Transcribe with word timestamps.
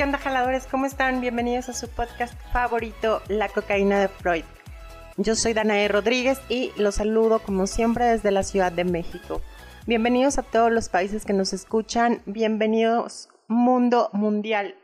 ¿qué 0.00 0.04
onda 0.04 0.16
jaladores? 0.16 0.66
¿Cómo 0.66 0.86
están? 0.86 1.20
Bienvenidos 1.20 1.68
a 1.68 1.74
su 1.74 1.86
podcast 1.86 2.32
favorito, 2.54 3.20
La 3.28 3.50
cocaína 3.50 4.00
de 4.00 4.08
Freud. 4.08 4.44
Yo 5.18 5.34
soy 5.34 5.52
Danae 5.52 5.88
Rodríguez 5.88 6.40
y 6.48 6.72
los 6.78 6.94
saludo 6.94 7.40
como 7.40 7.66
siempre 7.66 8.06
desde 8.06 8.30
la 8.30 8.42
Ciudad 8.42 8.72
de 8.72 8.84
México. 8.84 9.42
Bienvenidos 9.86 10.38
a 10.38 10.42
todos 10.42 10.72
los 10.72 10.88
países 10.88 11.26
que 11.26 11.34
nos 11.34 11.52
escuchan, 11.52 12.22
bienvenidos 12.24 13.28
mundo 13.46 14.08
mundial. 14.14 14.74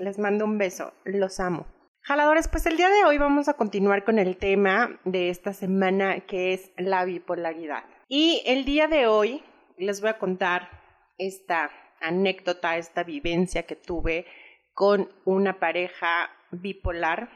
Les 0.00 0.18
mando 0.18 0.46
un 0.46 0.58
beso, 0.58 0.92
los 1.04 1.38
amo. 1.38 1.66
Jaladores, 2.00 2.48
pues 2.48 2.66
el 2.66 2.76
día 2.76 2.88
de 2.88 3.04
hoy 3.04 3.18
vamos 3.18 3.48
a 3.48 3.54
continuar 3.54 4.02
con 4.02 4.18
el 4.18 4.36
tema 4.36 4.98
de 5.04 5.30
esta 5.30 5.52
semana 5.52 6.18
que 6.26 6.54
es 6.54 6.72
la 6.76 7.04
bipolaridad. 7.04 7.84
Y 8.08 8.42
el 8.46 8.64
día 8.64 8.88
de 8.88 9.06
hoy 9.06 9.44
les 9.78 10.00
voy 10.00 10.10
a 10.10 10.18
contar 10.18 10.70
esta 11.18 11.70
anécdota, 12.08 12.76
esta 12.76 13.02
vivencia 13.02 13.64
que 13.64 13.76
tuve 13.76 14.26
con 14.72 15.08
una 15.24 15.58
pareja 15.58 16.30
bipolar, 16.50 17.28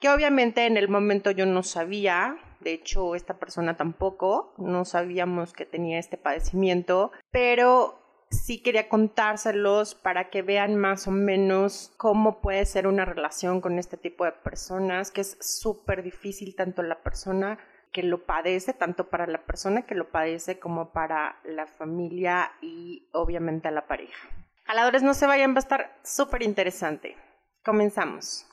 que 0.00 0.08
obviamente 0.08 0.66
en 0.66 0.76
el 0.76 0.88
momento 0.88 1.30
yo 1.30 1.46
no 1.46 1.62
sabía, 1.62 2.36
de 2.60 2.72
hecho 2.72 3.14
esta 3.14 3.38
persona 3.38 3.76
tampoco, 3.76 4.54
no 4.58 4.84
sabíamos 4.84 5.52
que 5.52 5.66
tenía 5.66 5.98
este 5.98 6.16
padecimiento, 6.16 7.12
pero 7.30 8.00
sí 8.30 8.62
quería 8.62 8.88
contárselos 8.88 9.94
para 9.94 10.30
que 10.30 10.42
vean 10.42 10.76
más 10.76 11.08
o 11.08 11.10
menos 11.10 11.92
cómo 11.96 12.40
puede 12.40 12.64
ser 12.64 12.86
una 12.86 13.04
relación 13.04 13.60
con 13.60 13.78
este 13.78 13.96
tipo 13.96 14.24
de 14.24 14.32
personas, 14.32 15.10
que 15.10 15.22
es 15.22 15.36
súper 15.40 16.02
difícil 16.02 16.54
tanto 16.54 16.82
la 16.82 17.02
persona 17.02 17.58
que 17.92 18.02
lo 18.02 18.24
padece, 18.24 18.72
tanto 18.72 19.08
para 19.08 19.26
la 19.26 19.44
persona 19.44 19.82
que 19.82 19.94
lo 19.94 20.10
padece 20.10 20.58
como 20.58 20.92
para 20.92 21.40
la 21.44 21.66
familia 21.66 22.52
y 22.60 23.08
obviamente 23.12 23.68
a 23.68 23.72
la 23.72 23.86
pareja. 23.86 24.28
Jaladores, 24.64 25.02
no 25.02 25.14
se 25.14 25.26
vayan, 25.26 25.52
va 25.52 25.56
a 25.56 25.60
estar 25.60 25.98
súper 26.04 26.42
interesante. 26.42 27.16
Comenzamos. 27.64 28.46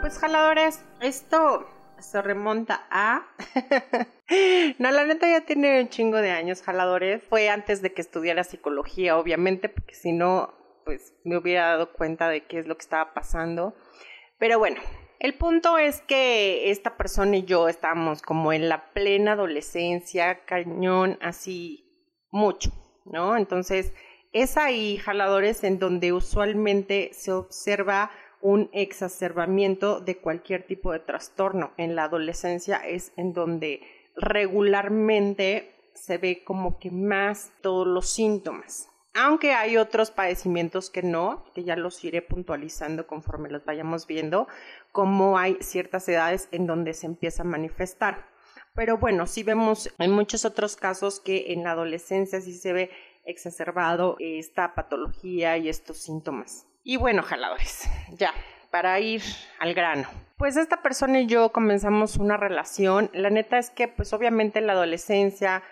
Pues 0.00 0.18
jaladores, 0.18 0.84
esto 1.00 1.66
se 1.98 2.22
remonta 2.22 2.86
a... 2.90 3.26
no, 4.78 4.90
la 4.90 5.04
neta 5.04 5.28
ya 5.28 5.40
tiene 5.42 5.80
un 5.80 5.88
chingo 5.88 6.18
de 6.18 6.30
años, 6.30 6.62
jaladores. 6.62 7.22
Fue 7.28 7.48
antes 7.48 7.82
de 7.82 7.92
que 7.92 8.02
estudiara 8.02 8.44
psicología, 8.44 9.16
obviamente, 9.16 9.68
porque 9.68 9.94
si 9.94 10.12
no, 10.12 10.54
pues 10.84 11.14
me 11.24 11.36
hubiera 11.36 11.68
dado 11.68 11.92
cuenta 11.92 12.28
de 12.28 12.46
qué 12.46 12.58
es 12.58 12.66
lo 12.66 12.76
que 12.76 12.82
estaba 12.82 13.14
pasando. 13.14 13.74
Pero 14.38 14.58
bueno, 14.58 14.80
el 15.20 15.34
punto 15.34 15.78
es 15.78 16.00
que 16.02 16.70
esta 16.70 16.96
persona 16.96 17.36
y 17.38 17.44
yo 17.44 17.68
estábamos 17.68 18.22
como 18.22 18.52
en 18.52 18.68
la 18.68 18.92
plena 18.92 19.32
adolescencia, 19.32 20.44
cañón, 20.44 21.18
así 21.20 21.84
mucho, 22.30 22.70
¿no? 23.04 23.36
Entonces, 23.36 23.92
es 24.32 24.56
ahí, 24.56 24.98
jaladores, 24.98 25.64
en 25.64 25.78
donde 25.78 26.12
usualmente 26.12 27.10
se 27.14 27.32
observa 27.32 28.10
un 28.40 28.70
exacerbamiento 28.72 30.00
de 30.00 30.18
cualquier 30.18 30.64
tipo 30.64 30.92
de 30.92 31.00
trastorno. 31.00 31.72
En 31.76 31.96
la 31.96 32.04
adolescencia 32.04 32.76
es 32.76 33.12
en 33.16 33.32
donde 33.32 33.80
regularmente 34.14 35.74
se 35.94 36.18
ve 36.18 36.44
como 36.44 36.78
que 36.78 36.90
más 36.92 37.52
todos 37.60 37.86
los 37.86 38.08
síntomas 38.08 38.88
aunque 39.18 39.52
hay 39.52 39.76
otros 39.76 40.12
padecimientos 40.12 40.90
que 40.90 41.02
no, 41.02 41.44
que 41.52 41.64
ya 41.64 41.74
los 41.74 42.04
iré 42.04 42.22
puntualizando 42.22 43.06
conforme 43.06 43.50
los 43.50 43.64
vayamos 43.64 44.06
viendo, 44.06 44.46
como 44.92 45.38
hay 45.38 45.58
ciertas 45.60 46.08
edades 46.08 46.48
en 46.52 46.66
donde 46.66 46.94
se 46.94 47.06
empieza 47.06 47.42
a 47.42 47.46
manifestar. 47.46 48.28
Pero 48.74 48.98
bueno, 48.98 49.26
sí 49.26 49.42
vemos 49.42 49.92
en 49.98 50.12
muchos 50.12 50.44
otros 50.44 50.76
casos 50.76 51.18
que 51.18 51.52
en 51.52 51.64
la 51.64 51.72
adolescencia 51.72 52.40
sí 52.40 52.52
se 52.52 52.72
ve 52.72 52.90
exacerbado 53.24 54.16
esta 54.20 54.74
patología 54.76 55.58
y 55.58 55.68
estos 55.68 55.98
síntomas. 55.98 56.66
Y 56.84 56.96
bueno, 56.96 57.24
jaladores, 57.24 57.88
ya, 58.12 58.32
para 58.70 59.00
ir 59.00 59.22
al 59.58 59.74
grano. 59.74 60.08
Pues 60.36 60.56
esta 60.56 60.80
persona 60.80 61.20
y 61.20 61.26
yo 61.26 61.50
comenzamos 61.50 62.16
una 62.18 62.36
relación. 62.36 63.10
La 63.12 63.30
neta 63.30 63.58
es 63.58 63.70
que 63.70 63.88
pues 63.88 64.12
obviamente 64.12 64.60
en 64.60 64.68
la 64.68 64.74
adolescencia 64.74 65.64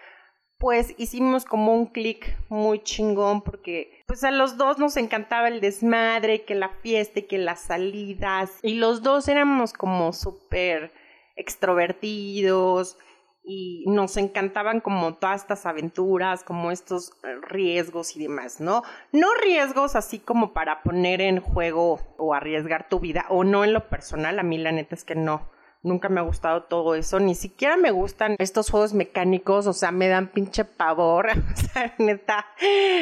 pues 0.59 0.95
hicimos 0.97 1.45
como 1.45 1.75
un 1.75 1.87
clic 1.87 2.37
muy 2.49 2.83
chingón 2.83 3.43
porque 3.43 4.03
pues 4.07 4.25
a 4.25 4.31
los 4.31 4.57
dos 4.57 4.79
nos 4.79 4.97
encantaba 4.97 5.49
el 5.49 5.61
desmadre, 5.61 6.45
que 6.45 6.55
la 6.55 6.69
fiesta 6.69 7.21
que 7.23 7.39
las 7.39 7.61
salidas 7.61 8.59
y 8.63 8.75
los 8.75 9.03
dos 9.03 9.29
éramos 9.29 9.73
como 9.73 10.13
súper 10.13 10.93
extrovertidos 11.37 12.97
y 13.45 13.85
nos 13.87 14.17
encantaban 14.17 14.81
como 14.81 15.15
todas 15.15 15.43
estas 15.43 15.67
aventuras, 15.67 16.43
como 16.43 16.73
estos 16.73 17.13
riesgos 17.43 18.17
y 18.17 18.21
demás, 18.21 18.61
¿no? 18.61 18.83
No 19.13 19.29
riesgos 19.35 19.95
así 19.95 20.19
como 20.19 20.53
para 20.53 20.83
poner 20.83 21.21
en 21.21 21.41
juego 21.41 22.01
o 22.17 22.35
arriesgar 22.35 22.89
tu 22.89 22.99
vida 22.99 23.27
o 23.29 23.45
no 23.45 23.63
en 23.65 23.73
lo 23.73 23.89
personal, 23.89 24.39
a 24.39 24.43
mí 24.43 24.59
la 24.59 24.73
neta 24.73 24.97
es 24.97 25.05
que 25.05 25.15
no 25.15 25.49
Nunca 25.83 26.09
me 26.09 26.21
ha 26.21 26.25
gustado 26.25 26.65
todo 26.65 26.95
eso. 26.95 27.21
Ni 27.21 27.35
siquiera 27.35 27.77
me 27.77 27.91
gustan 27.91 28.37
estos 28.39 28.71
juegos 28.71 28.93
mecánicos. 28.93 29.67
O 29.67 29.73
sea, 29.73 29.93
me 29.93 30.09
dan 30.09 30.29
pinche 30.29 30.65
pavor. 30.65 31.29
O 31.57 31.57
sea, 31.57 31.95
neta. 31.99 32.47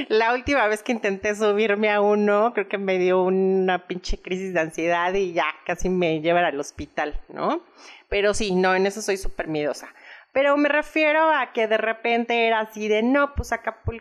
La 0.09 0.35
última 0.35 0.67
vez 0.67 0.83
que 0.83 0.93
intenté 0.93 1.35
subirme 1.35 1.91
a 1.91 2.01
uno, 2.01 2.53
creo 2.55 2.69
que 2.69 2.79
me 2.79 2.99
dio 2.99 3.23
una 3.23 3.87
pinche 3.87 4.21
crisis 4.21 4.53
de 4.53 4.61
ansiedad 4.61 5.13
y 5.15 5.33
ya 5.33 5.47
casi 5.65 5.89
me 5.89 6.21
llevan 6.21 6.45
al 6.45 6.59
hospital, 6.59 7.21
¿no? 7.29 7.63
Pero 8.09 8.35
sí, 8.35 8.53
no, 8.55 8.75
en 8.75 8.87
eso 8.87 9.01
soy 9.03 9.17
súper 9.17 9.49
miedosa. 9.49 9.89
Pero 10.33 10.57
me 10.57 10.69
refiero 10.69 11.31
a 11.31 11.53
que 11.53 11.69
de 11.69 11.79
repente 11.79 12.49
era 12.49 12.61
así 12.61 12.89
de, 12.89 13.03
no, 13.03 13.35
pues 13.37 13.51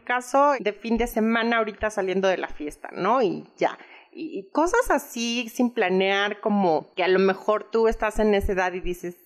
caso 0.04 0.54
de 0.60 0.74
fin 0.74 0.98
de 0.98 1.06
semana 1.06 1.58
ahorita 1.58 1.92
saliendo 1.92 2.28
de 2.28 2.38
la 2.38 2.48
fiesta, 2.48 2.90
¿no? 2.92 3.22
Y 3.22 3.46
ya 3.56 3.78
y, 4.16 4.50
cosas 4.52 4.90
así 4.92 5.50
sin 5.50 5.72
planear, 5.72 6.40
como 6.42 6.94
que 6.96 7.04
a 7.04 7.08
lo 7.08 7.20
mejor 7.20 7.70
tú 7.72 7.88
estás 7.88 8.20
en 8.20 8.34
esa 8.34 8.54
edad 8.54 8.74
y 8.74 8.80
dices, 8.80 9.18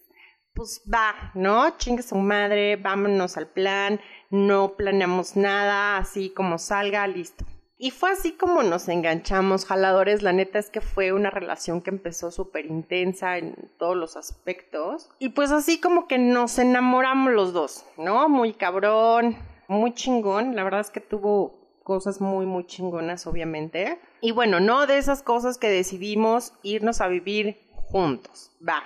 pues 0.53 0.81
va, 0.91 1.31
¿no? 1.35 1.77
Chingue 1.77 2.01
su 2.01 2.15
madre, 2.15 2.75
vámonos 2.77 3.37
al 3.37 3.47
plan, 3.47 3.99
no 4.29 4.75
planeamos 4.75 5.35
nada, 5.35 5.97
así 5.97 6.31
como 6.31 6.57
salga, 6.57 7.05
listo. 7.07 7.45
Y 7.79 7.91
fue 7.91 8.09
así 8.09 8.31
como 8.31 8.63
nos 8.63 8.89
enganchamos, 8.89 9.65
jaladores. 9.65 10.23
La 10.23 10.33
neta 10.33 10.57
es 10.57 10.71
que 10.71 10.81
fue 10.81 11.13
una 11.13 11.29
relación 11.29 11.81
que 11.81 11.91
empezó 11.91 12.31
súper 12.31 12.65
intensa 12.65 13.37
en 13.37 13.55
todos 13.77 13.95
los 13.95 14.17
aspectos. 14.17 15.11
Y 15.19 15.29
pues 15.29 15.51
así 15.51 15.79
como 15.79 16.07
que 16.07 16.17
nos 16.17 16.57
enamoramos 16.57 17.33
los 17.33 17.53
dos, 17.53 17.85
¿no? 17.97 18.29
Muy 18.29 18.53
cabrón, 18.53 19.37
muy 19.67 19.93
chingón. 19.93 20.55
La 20.55 20.63
verdad 20.63 20.79
es 20.79 20.89
que 20.89 21.01
tuvo 21.01 21.53
cosas 21.83 22.19
muy, 22.19 22.47
muy 22.47 22.65
chingonas, 22.65 23.27
obviamente. 23.27 23.99
Y 24.22 24.31
bueno, 24.31 24.59
no 24.59 24.88
de 24.88 24.97
esas 24.97 25.22
cosas 25.22 25.57
que 25.57 25.69
decidimos 25.69 26.53
irnos 26.63 27.01
a 27.01 27.07
vivir 27.07 27.61
juntos. 27.72 28.51
Va. 28.67 28.83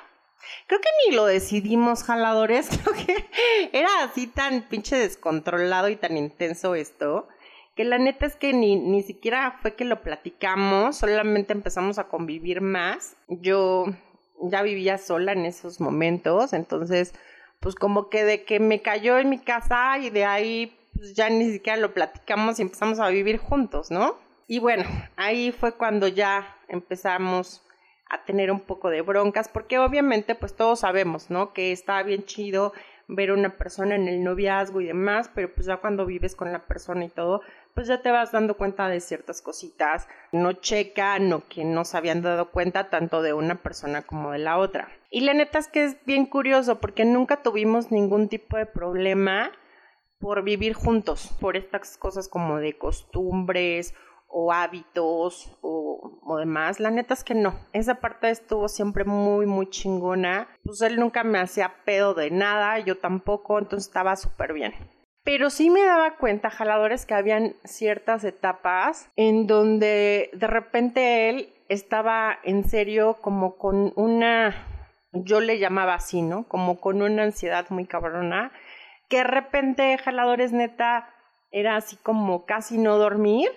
Creo 0.67 0.81
que 0.81 0.89
ni 1.05 1.15
lo 1.15 1.25
decidimos, 1.25 2.03
jaladores. 2.03 2.69
Creo 2.83 3.05
que 3.05 3.25
era 3.71 4.03
así 4.03 4.27
tan 4.27 4.67
pinche 4.67 4.97
descontrolado 4.97 5.89
y 5.89 5.95
tan 5.95 6.17
intenso 6.17 6.75
esto. 6.75 7.27
Que 7.75 7.85
la 7.85 7.97
neta 7.97 8.25
es 8.25 8.35
que 8.35 8.53
ni, 8.53 8.75
ni 8.75 9.01
siquiera 9.01 9.57
fue 9.61 9.75
que 9.75 9.85
lo 9.85 10.01
platicamos, 10.01 10.97
solamente 10.97 11.53
empezamos 11.53 11.99
a 11.99 12.09
convivir 12.09 12.59
más. 12.59 13.15
Yo 13.29 13.85
ya 14.41 14.61
vivía 14.61 14.97
sola 14.97 15.31
en 15.31 15.45
esos 15.45 15.79
momentos, 15.79 16.51
entonces, 16.51 17.13
pues 17.61 17.75
como 17.75 18.09
que 18.09 18.25
de 18.25 18.43
que 18.43 18.59
me 18.59 18.81
cayó 18.81 19.17
en 19.19 19.29
mi 19.29 19.39
casa 19.39 19.97
y 19.99 20.09
de 20.09 20.25
ahí 20.25 20.77
pues 20.93 21.13
ya 21.13 21.29
ni 21.29 21.49
siquiera 21.51 21.77
lo 21.77 21.93
platicamos 21.93 22.59
y 22.59 22.63
empezamos 22.63 22.99
a 22.99 23.07
vivir 23.09 23.37
juntos, 23.37 23.89
¿no? 23.91 24.17
Y 24.51 24.59
bueno, 24.59 24.83
ahí 25.15 25.53
fue 25.53 25.77
cuando 25.77 26.09
ya 26.09 26.57
empezamos 26.67 27.63
a 28.09 28.25
tener 28.25 28.51
un 28.51 28.59
poco 28.59 28.89
de 28.89 29.01
broncas, 29.01 29.47
porque 29.47 29.79
obviamente 29.79 30.35
pues 30.35 30.57
todos 30.57 30.81
sabemos, 30.81 31.29
¿no? 31.29 31.53
Que 31.53 31.71
está 31.71 32.03
bien 32.03 32.25
chido 32.25 32.73
ver 33.07 33.31
una 33.31 33.55
persona 33.55 33.95
en 33.95 34.09
el 34.09 34.25
noviazgo 34.25 34.81
y 34.81 34.87
demás, 34.87 35.31
pero 35.33 35.55
pues 35.55 35.67
ya 35.67 35.77
cuando 35.77 36.05
vives 36.05 36.35
con 36.35 36.51
la 36.51 36.67
persona 36.67 37.05
y 37.05 37.07
todo, 37.07 37.39
pues 37.73 37.87
ya 37.87 38.01
te 38.01 38.11
vas 38.11 38.33
dando 38.33 38.57
cuenta 38.57 38.89
de 38.89 38.99
ciertas 38.99 39.41
cositas, 39.41 40.09
no 40.33 40.51
checan 40.51 41.31
o 41.31 41.47
que 41.47 41.63
no 41.63 41.85
se 41.85 41.95
habían 41.95 42.21
dado 42.21 42.51
cuenta 42.51 42.89
tanto 42.89 43.21
de 43.21 43.31
una 43.31 43.55
persona 43.55 44.01
como 44.01 44.33
de 44.33 44.39
la 44.39 44.57
otra. 44.57 44.89
Y 45.09 45.21
la 45.21 45.33
neta 45.33 45.59
es 45.59 45.69
que 45.69 45.85
es 45.85 46.05
bien 46.05 46.25
curioso 46.25 46.81
porque 46.81 47.05
nunca 47.05 47.41
tuvimos 47.41 47.89
ningún 47.89 48.27
tipo 48.27 48.57
de 48.57 48.65
problema 48.65 49.49
por 50.19 50.43
vivir 50.43 50.73
juntos, 50.73 51.33
por 51.39 51.55
estas 51.55 51.97
cosas 51.97 52.27
como 52.27 52.57
de 52.57 52.77
costumbres 52.77 53.93
o 54.31 54.51
hábitos 54.51 55.51
o, 55.61 56.19
o, 56.23 56.37
demás. 56.37 56.79
La 56.79 56.91
neta 56.91 57.13
es 57.13 57.23
que 57.23 57.35
no. 57.35 57.59
Esa 57.73 57.95
parte 57.95 58.29
estuvo 58.29 58.67
siempre 58.67 59.03
muy, 59.03 59.45
muy 59.45 59.69
chingona. 59.69 60.47
Pues 60.63 60.81
él 60.81 60.99
nunca 60.99 61.23
me 61.23 61.39
hacía 61.39 61.75
pedo 61.85 62.13
de 62.13 62.31
nada, 62.31 62.79
yo 62.79 62.97
tampoco, 62.97 63.59
entonces 63.59 63.87
estaba 63.87 64.15
súper 64.15 64.53
bien. 64.53 64.73
Pero 65.23 65.49
sí 65.49 65.69
me 65.69 65.83
daba 65.83 66.17
cuenta, 66.17 66.49
jaladores, 66.49 67.05
que 67.05 67.13
habían 67.13 67.55
ciertas 67.63 68.23
etapas 68.23 69.11
en 69.15 69.45
donde 69.45 70.31
de 70.33 70.47
repente 70.47 71.29
él 71.29 71.53
estaba 71.69 72.39
en 72.43 72.67
serio 72.67 73.17
como 73.21 73.57
con 73.57 73.93
una, 73.95 74.55
yo 75.13 75.39
le 75.39 75.59
llamaba 75.59 75.93
así, 75.93 76.21
¿no? 76.21 76.47
Como 76.47 76.79
con 76.79 77.01
una 77.01 77.23
ansiedad 77.23 77.69
muy 77.69 77.85
cabrona 77.85 78.51
que 79.11 79.17
de 79.17 79.23
repente 79.25 79.97
jaladores 79.97 80.53
neta 80.53 81.13
era 81.51 81.75
así 81.75 81.97
como 81.97 82.45
casi 82.45 82.77
no 82.77 82.97
dormir 82.97 83.49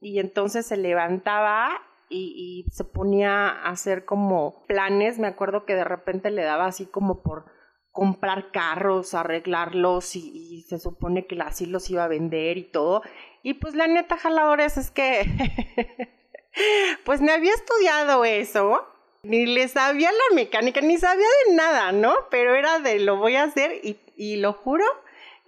y 0.00 0.18
entonces 0.18 0.66
se 0.66 0.76
levantaba 0.76 1.82
y, 2.08 2.66
se 2.72 2.84
ponía 2.84 3.48
a 3.48 3.70
hacer 3.70 4.04
como 4.04 4.64
planes. 4.66 5.18
Me 5.18 5.28
acuerdo 5.28 5.64
que 5.64 5.74
de 5.74 5.84
repente 5.84 6.30
le 6.30 6.42
daba 6.42 6.66
así 6.66 6.86
como 6.86 7.22
por 7.22 7.44
comprar 7.92 8.50
carros, 8.50 9.14
arreglarlos 9.14 10.16
y, 10.16 10.30
y, 10.34 10.62
se 10.62 10.78
supone 10.78 11.26
que 11.26 11.40
así 11.40 11.66
los 11.66 11.88
iba 11.90 12.04
a 12.04 12.08
vender 12.08 12.58
y 12.58 12.64
todo. 12.64 13.02
Y 13.42 13.54
pues 13.54 13.74
la 13.74 13.86
neta, 13.86 14.16
jaladores, 14.16 14.76
es 14.76 14.90
que 14.90 15.22
pues 17.04 17.20
me 17.20 17.32
había 17.32 17.52
estudiado 17.52 18.24
eso, 18.24 18.86
ni 19.22 19.46
le 19.46 19.68
sabía 19.68 20.10
la 20.10 20.34
mecánica, 20.34 20.80
ni 20.80 20.98
sabía 20.98 21.26
de 21.46 21.54
nada, 21.54 21.92
¿no? 21.92 22.14
Pero 22.30 22.54
era 22.54 22.78
de 22.80 22.98
lo 23.00 23.16
voy 23.16 23.36
a 23.36 23.44
hacer 23.44 23.80
y, 23.82 24.00
y 24.16 24.36
lo 24.36 24.52
juro 24.52 24.84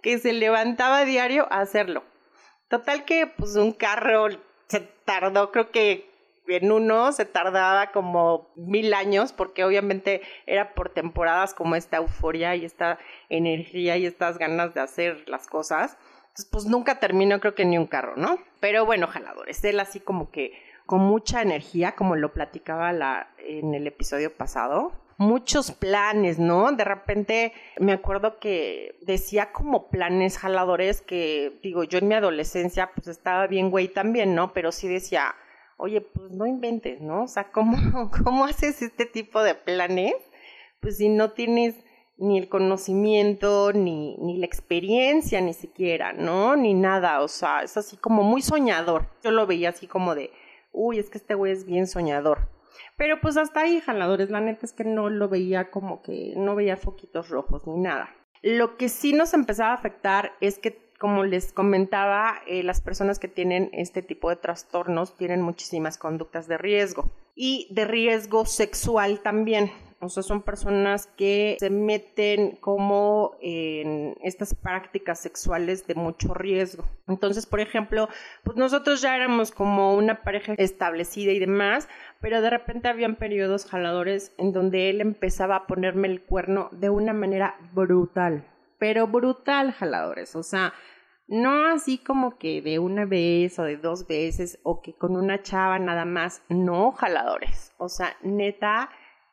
que 0.02 0.18
se 0.18 0.32
levantaba 0.32 1.04
diario 1.04 1.46
a 1.50 1.60
hacerlo. 1.60 2.02
Total 2.72 3.04
que 3.04 3.26
pues 3.26 3.56
un 3.56 3.72
carro 3.72 4.28
se 4.66 4.80
tardó, 4.80 5.52
creo 5.52 5.70
que 5.70 6.10
en 6.46 6.72
uno 6.72 7.12
se 7.12 7.26
tardaba 7.26 7.92
como 7.92 8.48
mil 8.56 8.94
años 8.94 9.34
porque 9.34 9.62
obviamente 9.62 10.22
era 10.46 10.72
por 10.72 10.88
temporadas 10.88 11.52
como 11.52 11.76
esta 11.76 11.98
euforia 11.98 12.56
y 12.56 12.64
esta 12.64 12.98
energía 13.28 13.98
y 13.98 14.06
estas 14.06 14.38
ganas 14.38 14.72
de 14.72 14.80
hacer 14.80 15.28
las 15.28 15.48
cosas. 15.48 15.98
Entonces 16.22 16.48
pues 16.50 16.64
nunca 16.64 16.98
terminó 16.98 17.40
creo 17.40 17.54
que 17.54 17.66
ni 17.66 17.76
un 17.76 17.86
carro, 17.86 18.14
¿no? 18.16 18.38
Pero 18.58 18.86
bueno, 18.86 19.06
jaladores, 19.06 19.62
él 19.64 19.78
así 19.78 20.00
como 20.00 20.30
que 20.30 20.58
con 20.86 21.00
mucha 21.00 21.42
energía, 21.42 21.94
como 21.94 22.16
lo 22.16 22.32
platicaba 22.32 22.90
la, 22.94 23.28
en 23.36 23.74
el 23.74 23.86
episodio 23.86 24.34
pasado, 24.34 24.92
muchos 25.22 25.70
planes, 25.70 26.38
¿no? 26.38 26.72
De 26.72 26.84
repente 26.84 27.52
me 27.78 27.92
acuerdo 27.92 28.38
que 28.38 28.98
decía 29.02 29.52
como 29.52 29.88
planes 29.88 30.36
jaladores 30.38 31.00
que, 31.00 31.58
digo, 31.62 31.84
yo 31.84 31.98
en 31.98 32.08
mi 32.08 32.14
adolescencia 32.14 32.90
pues 32.94 33.08
estaba 33.08 33.46
bien 33.46 33.70
güey 33.70 33.88
también, 33.88 34.34
¿no? 34.34 34.52
Pero 34.52 34.72
sí 34.72 34.88
decía, 34.88 35.34
oye, 35.76 36.00
pues 36.00 36.32
no 36.32 36.46
inventes, 36.46 37.00
¿no? 37.00 37.24
O 37.24 37.28
sea, 37.28 37.50
¿cómo, 37.50 38.10
cómo 38.24 38.44
haces 38.44 38.82
este 38.82 39.06
tipo 39.06 39.42
de 39.42 39.54
planes? 39.54 40.14
Pues 40.80 40.98
si 40.98 41.08
no 41.08 41.30
tienes 41.30 41.76
ni 42.18 42.38
el 42.38 42.48
conocimiento, 42.48 43.72
ni, 43.72 44.16
ni 44.18 44.38
la 44.38 44.46
experiencia, 44.46 45.40
ni 45.40 45.54
siquiera, 45.54 46.12
¿no? 46.12 46.56
Ni 46.56 46.74
nada, 46.74 47.20
o 47.20 47.28
sea, 47.28 47.62
es 47.62 47.76
así 47.76 47.96
como 47.96 48.22
muy 48.22 48.42
soñador. 48.42 49.06
Yo 49.22 49.30
lo 49.30 49.46
veía 49.46 49.70
así 49.70 49.86
como 49.86 50.14
de, 50.14 50.30
uy, 50.72 50.98
es 50.98 51.10
que 51.10 51.18
este 51.18 51.34
güey 51.34 51.52
es 51.52 51.64
bien 51.64 51.86
soñador. 51.86 52.48
Pero 52.96 53.20
pues 53.20 53.36
hasta 53.36 53.60
ahí, 53.60 53.80
jaladores, 53.80 54.30
la 54.30 54.40
neta 54.40 54.66
es 54.66 54.72
que 54.72 54.84
no 54.84 55.08
lo 55.08 55.28
veía 55.28 55.70
como 55.70 56.02
que 56.02 56.34
no 56.36 56.54
veía 56.54 56.76
foquitos 56.76 57.28
rojos 57.30 57.66
ni 57.66 57.78
nada. 57.78 58.10
Lo 58.42 58.76
que 58.76 58.88
sí 58.88 59.12
nos 59.12 59.34
empezaba 59.34 59.70
a 59.70 59.76
afectar 59.76 60.32
es 60.40 60.58
que, 60.58 60.90
como 60.98 61.24
les 61.24 61.52
comentaba, 61.52 62.34
eh, 62.46 62.62
las 62.62 62.80
personas 62.80 63.18
que 63.18 63.28
tienen 63.28 63.70
este 63.72 64.02
tipo 64.02 64.30
de 64.30 64.36
trastornos 64.36 65.16
tienen 65.16 65.42
muchísimas 65.42 65.98
conductas 65.98 66.48
de 66.48 66.58
riesgo 66.58 67.10
y 67.34 67.68
de 67.70 67.84
riesgo 67.84 68.44
sexual 68.44 69.20
también. 69.20 69.70
O 70.02 70.08
sea, 70.08 70.24
son 70.24 70.42
personas 70.42 71.06
que 71.06 71.56
se 71.60 71.70
meten 71.70 72.56
como 72.56 73.36
en 73.40 74.16
estas 74.20 74.52
prácticas 74.52 75.20
sexuales 75.20 75.86
de 75.86 75.94
mucho 75.94 76.34
riesgo. 76.34 76.84
Entonces, 77.06 77.46
por 77.46 77.60
ejemplo, 77.60 78.08
pues 78.42 78.56
nosotros 78.56 79.00
ya 79.00 79.14
éramos 79.14 79.52
como 79.52 79.94
una 79.94 80.22
pareja 80.22 80.54
establecida 80.58 81.30
y 81.30 81.38
demás, 81.38 81.88
pero 82.20 82.42
de 82.42 82.50
repente 82.50 82.88
habían 82.88 83.14
periodos 83.14 83.64
jaladores 83.64 84.34
en 84.38 84.52
donde 84.52 84.90
él 84.90 85.00
empezaba 85.00 85.54
a 85.54 85.66
ponerme 85.68 86.08
el 86.08 86.20
cuerno 86.20 86.68
de 86.72 86.90
una 86.90 87.12
manera 87.12 87.56
brutal, 87.72 88.44
pero 88.78 89.06
brutal 89.06 89.70
jaladores. 89.70 90.34
O 90.34 90.42
sea, 90.42 90.74
no 91.28 91.66
así 91.66 91.98
como 91.98 92.38
que 92.38 92.60
de 92.60 92.80
una 92.80 93.04
vez 93.04 93.56
o 93.60 93.62
de 93.62 93.76
dos 93.76 94.08
veces 94.08 94.58
o 94.64 94.82
que 94.82 94.94
con 94.94 95.16
una 95.16 95.42
chava 95.42 95.78
nada 95.78 96.04
más, 96.04 96.42
no 96.48 96.90
jaladores. 96.90 97.72
O 97.78 97.88
sea, 97.88 98.16
neta 98.22 98.90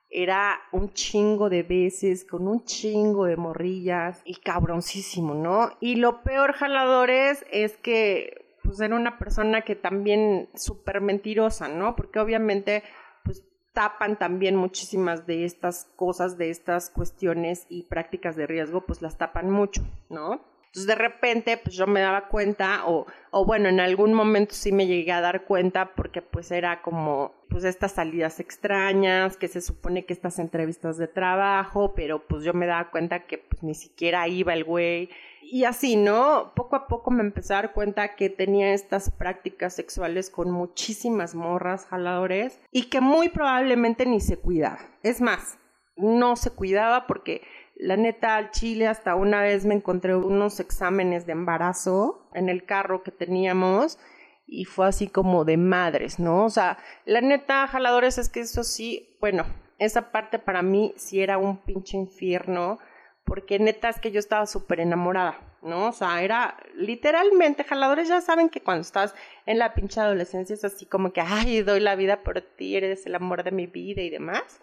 era 0.09 0.59
un 0.71 0.91
chingo 0.93 1.49
de 1.49 1.63
veces, 1.63 2.25
con 2.25 2.47
un 2.47 2.63
chingo 2.63 3.25
de 3.25 3.37
morrillas 3.37 4.21
y 4.25 4.35
cabroncísimo, 4.35 5.35
¿no? 5.35 5.71
Y 5.79 5.95
lo 5.95 6.23
peor, 6.23 6.53
jaladores, 6.53 7.45
es 7.51 7.77
que 7.77 8.57
pues 8.63 8.79
era 8.81 8.95
una 8.95 9.17
persona 9.17 9.61
que 9.61 9.75
también 9.75 10.49
súper 10.53 11.01
mentirosa, 11.01 11.67
¿no? 11.67 11.95
Porque 11.95 12.19
obviamente 12.19 12.83
pues 13.23 13.43
tapan 13.73 14.17
también 14.17 14.55
muchísimas 14.55 15.25
de 15.25 15.45
estas 15.45 15.85
cosas, 15.95 16.37
de 16.37 16.49
estas 16.49 16.89
cuestiones 16.89 17.65
y 17.69 17.83
prácticas 17.83 18.35
de 18.35 18.47
riesgo, 18.47 18.85
pues 18.85 19.01
las 19.01 19.17
tapan 19.17 19.49
mucho, 19.49 19.83
¿no? 20.09 20.41
Entonces 20.69 20.85
de 20.85 20.95
repente 20.95 21.57
pues 21.57 21.75
yo 21.75 21.87
me 21.87 21.99
daba 21.99 22.27
cuenta 22.27 22.83
o, 22.85 23.07
bueno, 23.43 23.69
en 23.69 23.79
algún 23.79 24.13
momento 24.13 24.53
sí 24.53 24.71
me 24.71 24.85
llegué 24.85 25.11
a 25.11 25.19
dar 25.19 25.45
cuenta 25.45 25.95
porque 25.95 26.21
pues 26.21 26.51
era 26.51 26.83
como 26.83 27.33
pues 27.49 27.63
estas 27.63 27.93
salidas 27.93 28.39
extrañas, 28.39 29.35
que 29.35 29.47
se 29.47 29.61
supone 29.61 30.05
que 30.05 30.13
estas 30.13 30.37
entrevistas 30.37 30.97
de 30.97 31.07
trabajo, 31.07 31.93
pero 31.95 32.27
pues 32.27 32.43
yo 32.43 32.53
me 32.53 32.67
daba 32.67 32.91
cuenta 32.91 33.25
que 33.25 33.39
pues 33.39 33.63
ni 33.63 33.73
siquiera 33.73 34.27
iba 34.27 34.53
el 34.53 34.63
güey. 34.63 35.09
Y 35.41 35.63
así, 35.63 35.95
¿no? 35.95 36.53
Poco 36.55 36.75
a 36.75 36.87
poco 36.87 37.09
me 37.09 37.21
empecé 37.23 37.53
a 37.53 37.61
dar 37.63 37.73
cuenta 37.73 38.15
que 38.15 38.29
tenía 38.29 38.71
estas 38.71 39.09
prácticas 39.09 39.73
sexuales 39.73 40.29
con 40.29 40.51
muchísimas 40.51 41.33
morras 41.33 41.87
jaladores 41.87 42.59
y 42.71 42.83
que 42.89 43.01
muy 43.01 43.29
probablemente 43.29 44.05
ni 44.05 44.19
se 44.19 44.37
cuidaba. 44.37 44.79
Es 45.01 45.21
más, 45.21 45.57
no 45.95 46.35
se 46.35 46.51
cuidaba 46.51 47.07
porque 47.07 47.41
la 47.79 47.95
neta, 47.95 48.35
al 48.35 48.51
Chile 48.51 48.87
hasta 48.87 49.15
una 49.15 49.41
vez 49.41 49.65
me 49.65 49.73
encontré 49.73 50.13
unos 50.13 50.59
exámenes 50.59 51.25
de 51.25 51.31
embarazo 51.31 52.29
en 52.33 52.49
el 52.49 52.65
carro 52.65 53.03
que 53.03 53.11
teníamos 53.11 53.97
y 54.45 54.65
fue 54.65 54.87
así 54.87 55.07
como 55.07 55.45
de 55.45 55.55
madres, 55.55 56.19
¿no? 56.19 56.43
O 56.43 56.49
sea, 56.49 56.77
la 57.05 57.21
neta, 57.21 57.67
jaladores, 57.67 58.17
es 58.17 58.27
que 58.27 58.41
eso 58.41 58.65
sí, 58.65 59.15
bueno, 59.21 59.45
esa 59.77 60.11
parte 60.11 60.39
para 60.39 60.61
mí 60.61 60.93
sí 60.97 61.21
era 61.21 61.37
un 61.37 61.57
pinche 61.57 61.95
infierno, 61.95 62.79
porque 63.23 63.59
neta 63.59 63.87
es 63.87 63.99
que 63.99 64.11
yo 64.11 64.19
estaba 64.19 64.45
súper 64.45 64.81
enamorada, 64.81 65.39
¿no? 65.61 65.87
O 65.87 65.91
sea, 65.93 66.21
era 66.21 66.57
literalmente, 66.75 67.63
jaladores 67.63 68.09
ya 68.09 68.19
saben 68.19 68.49
que 68.49 68.61
cuando 68.61 68.81
estás 68.81 69.15
en 69.45 69.57
la 69.57 69.73
pinche 69.73 70.01
adolescencia 70.01 70.53
es 70.53 70.65
así 70.65 70.85
como 70.85 71.13
que, 71.13 71.21
ay, 71.21 71.61
doy 71.61 71.79
la 71.79 71.95
vida 71.95 72.23
por 72.23 72.41
ti, 72.41 72.75
eres 72.75 73.05
el 73.05 73.15
amor 73.15 73.43
de 73.43 73.51
mi 73.51 73.67
vida 73.67 74.01
y 74.01 74.09
demás. 74.09 74.59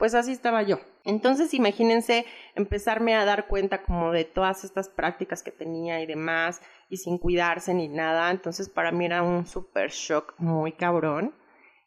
Pues 0.00 0.14
así 0.14 0.32
estaba 0.32 0.62
yo. 0.62 0.80
Entonces 1.04 1.52
imagínense 1.52 2.24
empezarme 2.54 3.14
a 3.14 3.26
dar 3.26 3.48
cuenta 3.48 3.82
como 3.82 4.12
de 4.12 4.24
todas 4.24 4.64
estas 4.64 4.88
prácticas 4.88 5.42
que 5.42 5.50
tenía 5.50 6.00
y 6.00 6.06
demás, 6.06 6.62
y 6.88 6.96
sin 6.96 7.18
cuidarse 7.18 7.74
ni 7.74 7.86
nada. 7.86 8.30
Entonces 8.30 8.70
para 8.70 8.92
mí 8.92 9.04
era 9.04 9.22
un 9.22 9.46
super 9.46 9.90
shock 9.90 10.32
muy 10.38 10.72
cabrón. 10.72 11.34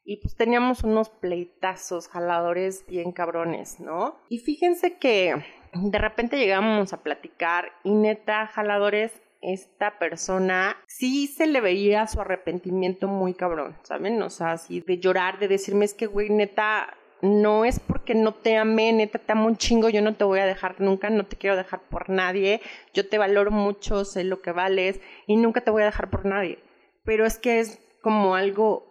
Y 0.06 0.18
pues 0.18 0.36
teníamos 0.36 0.84
unos 0.84 1.10
pleitazos, 1.10 2.08
jaladores 2.08 2.86
bien 2.88 3.14
cabrones, 3.14 3.80
¿no? 3.80 4.20
Y 4.30 4.38
fíjense 4.38 5.00
que 5.00 5.44
de 5.74 5.98
repente 5.98 6.38
llegamos 6.38 6.94
a 6.94 7.02
platicar 7.02 7.72
y 7.84 7.96
neta, 7.96 8.46
jaladores, 8.46 9.24
esta 9.42 9.98
persona 9.98 10.78
sí 10.86 11.26
se 11.26 11.48
le 11.48 11.62
veía 11.62 12.06
su 12.06 12.22
arrepentimiento 12.22 13.08
muy 13.08 13.34
cabrón, 13.34 13.76
¿saben? 13.82 14.22
O 14.22 14.30
sea, 14.30 14.52
así 14.52 14.82
de 14.82 15.00
llorar, 15.00 15.40
de 15.40 15.48
decirme 15.48 15.86
es 15.86 15.96
que, 15.96 16.06
güey, 16.06 16.30
neta, 16.30 16.96
no 17.24 17.64
es 17.64 17.80
porque 17.80 18.16
no 18.16 18.34
te 18.34 18.58
amé, 18.58 18.92
neta, 18.92 19.18
te 19.18 19.32
amo 19.32 19.48
un 19.48 19.56
chingo, 19.56 19.88
yo 19.88 20.02
no 20.02 20.14
te 20.14 20.26
voy 20.26 20.40
a 20.40 20.46
dejar 20.46 20.82
nunca, 20.82 21.10
no 21.10 21.26
te 21.26 21.38
quiero 21.38 21.56
dejar 21.56 21.82
por 21.84 22.10
nadie, 22.10 22.60
yo 22.94 23.08
te 23.08 23.18
valoro 23.18 23.50
mucho, 23.50 24.04
sé 24.04 24.26
lo 24.26 24.42
que 24.42 24.52
vales 24.52 25.00
y 25.26 25.38
nunca 25.38 25.62
te 25.62 25.72
voy 25.72 25.84
a 25.84 25.86
dejar 25.86 26.10
por 26.10 26.26
nadie. 26.26 26.60
Pero 27.06 27.26
es 27.26 27.38
que 27.38 27.62
es 27.62 27.80
como 28.02 28.36
algo 28.36 28.86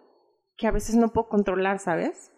que 0.57 0.65
a 0.65 0.71
veces 0.71 0.95
no 0.95 1.09
puedo 1.09 1.29
controlar, 1.29 1.77
¿sabes? 1.77 2.31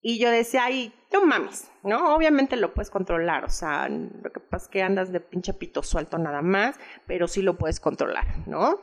Y 0.00 0.18
yo 0.18 0.28
decía, 0.28 0.64
ay, 0.64 0.92
no 1.12 1.24
mames, 1.24 1.70
¿no? 1.84 2.16
Obviamente 2.16 2.56
lo 2.56 2.74
puedes 2.74 2.90
controlar, 2.90 3.44
o 3.44 3.48
sea, 3.48 3.88
lo 3.88 4.32
que 4.32 4.40
pasa 4.40 4.64
es 4.64 4.68
que 4.68 4.82
andas 4.82 5.12
de 5.12 5.20
pinche 5.20 5.54
pito 5.54 5.84
suelto 5.84 6.18
nada 6.18 6.42
más, 6.42 6.80
pero 7.06 7.28
sí 7.28 7.42
lo 7.42 7.56
puedes 7.56 7.78
controlar, 7.78 8.26
¿no? 8.48 8.80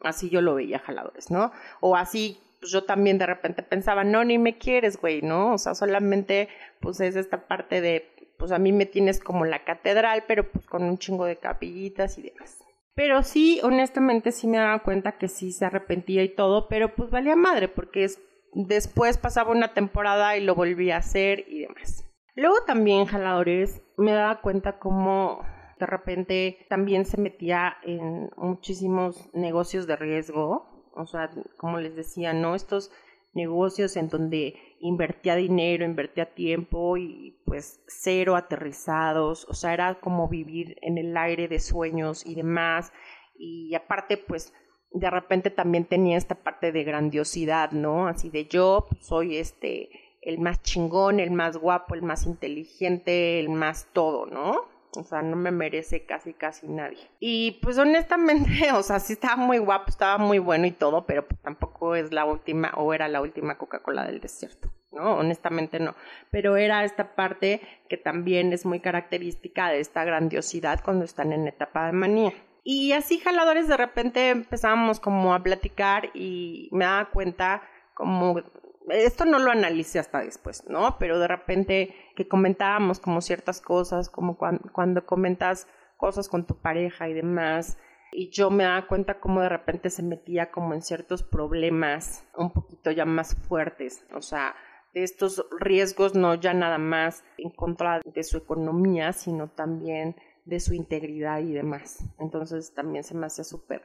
Así 0.00 0.30
yo 0.30 0.40
lo 0.40 0.54
veía, 0.54 0.78
jaladores, 0.78 1.30
¿no? 1.30 1.52
O 1.80 1.96
así 1.96 2.40
pues 2.60 2.72
yo 2.72 2.84
también 2.84 3.18
de 3.18 3.26
repente 3.26 3.62
pensaba, 3.62 4.04
no, 4.04 4.24
ni 4.24 4.38
me 4.38 4.58
quieres, 4.58 5.00
güey, 5.00 5.22
¿no? 5.22 5.54
O 5.54 5.58
sea, 5.58 5.74
solamente 5.74 6.48
pues 6.80 7.00
es 7.00 7.16
esta 7.16 7.46
parte 7.46 7.80
de, 7.80 8.10
pues 8.38 8.52
a 8.52 8.58
mí 8.58 8.72
me 8.72 8.86
tienes 8.86 9.20
como 9.20 9.44
la 9.44 9.64
catedral, 9.64 10.24
pero 10.26 10.50
pues 10.50 10.66
con 10.66 10.82
un 10.82 10.98
chingo 10.98 11.24
de 11.24 11.36
capillitas 11.36 12.18
y 12.18 12.22
demás. 12.22 12.58
Pero 12.94 13.22
sí, 13.22 13.60
honestamente 13.62 14.32
sí 14.32 14.48
me 14.48 14.58
daba 14.58 14.80
cuenta 14.80 15.18
que 15.18 15.28
sí 15.28 15.52
se 15.52 15.64
arrepentía 15.64 16.24
y 16.24 16.34
todo, 16.34 16.68
pero 16.68 16.94
pues 16.94 17.10
valía 17.10 17.36
madre, 17.36 17.68
porque 17.68 18.04
es, 18.04 18.20
después 18.54 19.18
pasaba 19.18 19.52
una 19.52 19.72
temporada 19.72 20.36
y 20.36 20.42
lo 20.42 20.54
volví 20.54 20.90
a 20.90 20.96
hacer 20.96 21.44
y 21.48 21.60
demás. 21.60 22.04
Luego 22.34 22.56
también, 22.66 23.06
jaladores, 23.06 23.82
me 23.96 24.12
daba 24.12 24.40
cuenta 24.40 24.78
como 24.78 25.44
de 25.78 25.86
repente 25.86 26.66
también 26.68 27.04
se 27.04 27.20
metía 27.20 27.76
en 27.84 28.30
muchísimos 28.36 29.30
negocios 29.32 29.86
de 29.86 29.96
riesgo, 29.96 30.77
o 30.98 31.06
sea, 31.06 31.30
como 31.56 31.78
les 31.78 31.94
decía, 31.96 32.32
¿no? 32.32 32.54
Estos 32.54 32.90
negocios 33.34 33.96
en 33.96 34.08
donde 34.08 34.54
invertía 34.80 35.36
dinero, 35.36 35.84
invertía 35.84 36.34
tiempo 36.34 36.96
y 36.96 37.40
pues 37.44 37.82
cero 37.86 38.36
aterrizados, 38.36 39.46
o 39.48 39.54
sea, 39.54 39.74
era 39.74 40.00
como 40.00 40.28
vivir 40.28 40.76
en 40.82 40.98
el 40.98 41.16
aire 41.16 41.48
de 41.48 41.60
sueños 41.60 42.26
y 42.26 42.34
demás. 42.34 42.92
Y 43.36 43.74
aparte, 43.74 44.16
pues 44.16 44.52
de 44.90 45.10
repente 45.10 45.50
también 45.50 45.84
tenía 45.84 46.16
esta 46.16 46.34
parte 46.34 46.72
de 46.72 46.84
grandiosidad, 46.84 47.72
¿no? 47.72 48.08
Así 48.08 48.30
de 48.30 48.46
yo 48.46 48.86
pues, 48.88 49.06
soy 49.06 49.36
este 49.36 49.90
el 50.20 50.40
más 50.40 50.62
chingón, 50.62 51.20
el 51.20 51.30
más 51.30 51.56
guapo, 51.56 51.94
el 51.94 52.02
más 52.02 52.26
inteligente, 52.26 53.38
el 53.40 53.48
más 53.48 53.88
todo, 53.92 54.26
¿no? 54.26 54.77
O 54.96 55.04
sea, 55.04 55.22
no 55.22 55.36
me 55.36 55.50
merece 55.50 56.06
casi, 56.06 56.32
casi 56.32 56.66
nadie. 56.66 56.98
Y 57.20 57.58
pues 57.62 57.78
honestamente, 57.78 58.72
o 58.72 58.82
sea, 58.82 59.00
sí 59.00 59.12
estaba 59.12 59.36
muy 59.36 59.58
guapo, 59.58 59.90
estaba 59.90 60.18
muy 60.18 60.38
bueno 60.38 60.66
y 60.66 60.72
todo, 60.72 61.06
pero 61.06 61.26
pues 61.26 61.40
tampoco 61.40 61.94
es 61.94 62.12
la 62.12 62.24
última 62.24 62.72
o 62.76 62.94
era 62.94 63.08
la 63.08 63.20
última 63.20 63.58
Coca-Cola 63.58 64.04
del 64.04 64.20
desierto. 64.20 64.70
¿no? 64.92 65.16
Honestamente 65.16 65.78
no. 65.80 65.94
Pero 66.30 66.56
era 66.56 66.84
esta 66.84 67.14
parte 67.14 67.60
que 67.88 67.96
también 67.96 68.52
es 68.52 68.64
muy 68.64 68.80
característica 68.80 69.68
de 69.68 69.80
esta 69.80 70.04
grandiosidad 70.04 70.82
cuando 70.82 71.04
están 71.04 71.32
en 71.32 71.46
etapa 71.46 71.86
de 71.86 71.92
manía. 71.92 72.32
Y 72.64 72.92
así 72.92 73.18
jaladores 73.18 73.68
de 73.68 73.76
repente 73.76 74.30
empezábamos 74.30 75.00
como 75.00 75.34
a 75.34 75.42
platicar 75.42 76.10
y 76.14 76.68
me 76.72 76.84
daba 76.84 77.10
cuenta 77.10 77.62
como 77.94 78.42
esto 78.90 79.24
no 79.24 79.38
lo 79.38 79.50
analicé 79.50 79.98
hasta 79.98 80.20
después, 80.20 80.64
¿no? 80.68 80.96
Pero 80.98 81.18
de 81.18 81.28
repente 81.28 81.94
que 82.16 82.28
comentábamos 82.28 83.00
como 83.00 83.20
ciertas 83.20 83.60
cosas, 83.60 84.08
como 84.08 84.36
cuando, 84.36 85.06
comentas 85.06 85.66
cosas 85.96 86.28
con 86.28 86.46
tu 86.46 86.60
pareja 86.60 87.08
y 87.08 87.14
demás, 87.14 87.78
y 88.12 88.30
yo 88.30 88.50
me 88.50 88.64
daba 88.64 88.86
cuenta 88.86 89.20
como 89.20 89.40
de 89.40 89.48
repente 89.48 89.90
se 89.90 90.02
metía 90.02 90.50
como 90.50 90.74
en 90.74 90.82
ciertos 90.82 91.22
problemas 91.22 92.26
un 92.36 92.52
poquito 92.52 92.90
ya 92.90 93.04
más 93.04 93.34
fuertes, 93.34 94.04
o 94.14 94.22
sea, 94.22 94.54
de 94.94 95.02
estos 95.02 95.44
riesgos 95.60 96.14
no 96.14 96.34
ya 96.34 96.54
nada 96.54 96.78
más 96.78 97.22
en 97.36 97.50
contra 97.50 98.00
de 98.04 98.22
su 98.22 98.38
economía, 98.38 99.12
sino 99.12 99.48
también 99.48 100.16
de 100.44 100.60
su 100.60 100.72
integridad 100.72 101.40
y 101.40 101.52
demás. 101.52 101.98
Entonces 102.18 102.72
también 102.74 103.04
se 103.04 103.14
me 103.14 103.26
hacía 103.26 103.44
súper 103.44 103.82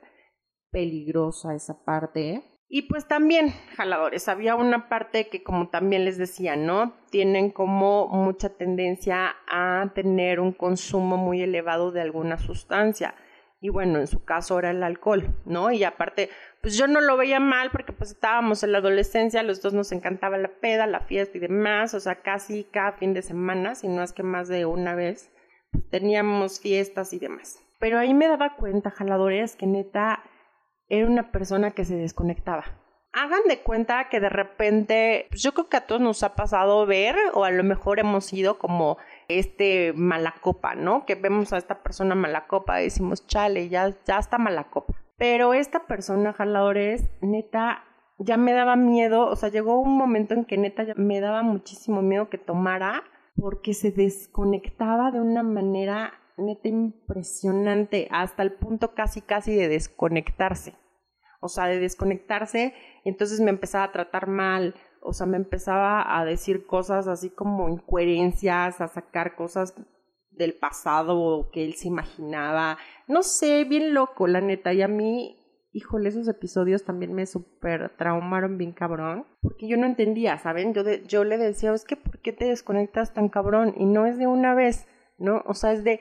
peligrosa 0.72 1.54
esa 1.54 1.84
parte. 1.84 2.42
Y 2.76 2.82
pues 2.82 3.08
también, 3.08 3.54
jaladores, 3.78 4.28
había 4.28 4.56
una 4.56 4.90
parte 4.90 5.28
que 5.28 5.44
como 5.44 5.70
también 5.70 6.06
les 6.06 6.18
decía, 6.18 6.56
¿no? 6.56 6.96
Tienen 7.12 7.52
como 7.52 8.08
mucha 8.08 8.50
tendencia 8.50 9.36
a 9.48 9.92
tener 9.94 10.40
un 10.40 10.54
consumo 10.54 11.16
muy 11.16 11.44
elevado 11.44 11.92
de 11.92 12.02
alguna 12.02 12.40
sustancia. 12.40 13.14
Y 13.62 13.70
bueno, 13.70 14.00
en 14.00 14.08
su 14.08 14.26
caso 14.26 14.58
era 14.58 14.72
el 14.72 14.82
alcohol, 14.82 15.36
¿no? 15.46 15.72
Y 15.72 15.84
aparte, 15.84 16.32
pues 16.64 16.76
yo 16.76 16.88
no 16.88 17.00
lo 17.00 17.16
veía 17.16 17.40
mal 17.40 17.70
porque 17.70 17.94
pues 17.94 18.10
estábamos 18.10 18.64
en 18.64 18.72
la 18.72 18.80
adolescencia, 18.80 19.44
los 19.44 19.62
dos 19.62 19.76
nos 19.76 19.92
encantaba 19.92 20.40
la 20.40 20.50
peda, 20.60 20.88
la 20.88 21.02
fiesta 21.02 21.38
y 21.38 21.42
demás, 21.42 21.94
o 21.94 22.00
sea, 22.00 22.24
casi 22.24 22.64
cada 22.64 22.94
fin 22.94 23.14
de 23.14 23.22
semana, 23.22 23.76
si 23.76 23.88
no 23.88 24.02
es 24.02 24.14
que 24.14 24.24
más 24.24 24.48
de 24.48 24.66
una 24.66 24.96
vez, 24.96 25.32
pues 25.72 25.88
teníamos 25.92 26.60
fiestas 26.60 27.14
y 27.14 27.20
demás. 27.20 27.60
Pero 27.78 28.00
ahí 28.00 28.16
me 28.16 28.28
daba 28.28 28.56
cuenta, 28.56 28.90
jaladores, 28.90 29.56
que 29.56 29.68
neta 29.68 30.24
era 30.98 31.08
una 31.08 31.32
persona 31.32 31.72
que 31.72 31.86
se 31.86 31.96
desconectaba. 31.96 32.64
Hagan 33.14 33.44
de 33.48 33.62
cuenta 33.62 34.10
que 34.10 34.20
de 34.20 34.30
repente, 34.30 35.28
pues 35.30 35.44
yo 35.44 35.54
creo 35.54 35.70
que 35.70 35.78
a 35.78 35.86
todos 35.86 36.02
nos 36.02 36.24
ha 36.24 36.36
pasado 36.36 36.86
ver, 36.86 37.16
o 37.34 37.44
a 37.44 37.52
lo 37.52 37.64
mejor 37.64 38.00
hemos 38.00 38.26
sido 38.26 38.58
como 38.58 38.98
este 39.28 39.94
malacopa, 39.94 40.74
¿no? 40.74 41.06
Que 41.06 41.16
vemos 41.16 41.54
a 41.54 41.58
esta 41.58 41.84
persona 41.84 42.16
malacopa 42.16 42.82
y 42.82 42.86
decimos, 42.86 43.28
chale, 43.28 43.70
ya, 43.70 43.94
ya 44.06 44.18
está 44.18 44.38
malacopa. 44.40 44.94
Pero 45.18 45.54
esta 45.54 45.86
persona, 45.86 46.34
jaladores, 46.34 47.10
neta, 47.22 47.84
ya 48.18 48.38
me 48.38 48.54
daba 48.54 48.76
miedo, 48.76 49.28
o 49.28 49.36
sea, 49.36 49.50
llegó 49.50 49.80
un 49.80 49.96
momento 49.96 50.34
en 50.34 50.46
que 50.46 50.58
neta 50.58 50.84
me 50.96 51.20
daba 51.20 51.44
muchísimo 51.44 52.02
miedo 52.02 52.30
que 52.30 52.40
tomara 52.40 53.04
porque 53.36 53.74
se 53.74 53.92
desconectaba 53.92 55.12
de 55.12 55.22
una 55.22 55.44
manera 55.44 56.14
neta 56.38 56.68
impresionante, 56.68 58.08
hasta 58.12 58.44
el 58.44 58.54
punto 58.54 58.96
casi 58.96 59.22
casi 59.22 59.56
de 59.56 59.68
desconectarse. 59.68 60.74
O 61.44 61.50
sea, 61.50 61.66
de 61.66 61.80
desconectarse, 61.80 62.74
entonces 63.04 63.40
me 63.40 63.50
empezaba 63.50 63.86
a 63.86 63.92
tratar 63.92 64.28
mal, 64.28 64.76
o 65.02 65.14
sea, 65.14 65.28
me 65.28 65.38
empezaba 65.38 66.18
a 66.18 66.26
decir 66.26 66.66
cosas 66.66 67.08
así 67.08 67.30
como 67.30 67.70
incoherencias, 67.70 68.80
a 68.80 68.88
sacar 68.88 69.36
cosas 69.36 69.76
del 70.32 70.54
pasado 70.54 71.50
que 71.52 71.66
él 71.66 71.74
se 71.74 71.90
imaginaba. 71.90 72.78
No 73.08 73.22
sé, 73.24 73.66
bien 73.66 73.94
loco, 73.94 74.28
la 74.28 74.42
neta. 74.42 74.74
Y 74.74 74.82
a 74.82 74.88
mí, 74.88 75.38
híjole, 75.74 76.10
esos 76.10 76.28
episodios 76.28 76.86
también 76.86 77.14
me 77.14 77.26
super 77.26 77.96
traumaron 77.98 78.58
bien 78.58 78.72
cabrón. 78.72 79.28
Porque 79.42 79.68
yo 79.68 79.78
no 79.78 79.86
entendía, 79.86 80.38
¿saben? 80.38 80.74
Yo, 80.74 80.84
yo 81.08 81.24
le 81.26 81.38
decía, 81.38 81.74
es 81.74 81.84
que 81.84 81.98
¿por 81.98 82.20
qué 82.20 82.32
te 82.32 82.46
desconectas 82.46 83.14
tan 83.14 83.30
cabrón? 83.30 83.74
Y 83.78 83.86
no 83.86 84.06
es 84.06 84.18
de 84.18 84.28
una 84.28 84.56
vez, 84.56 84.88
¿no? 85.18 85.44
O 85.46 85.54
sea, 85.54 85.74
es 85.74 85.84
de 85.84 86.00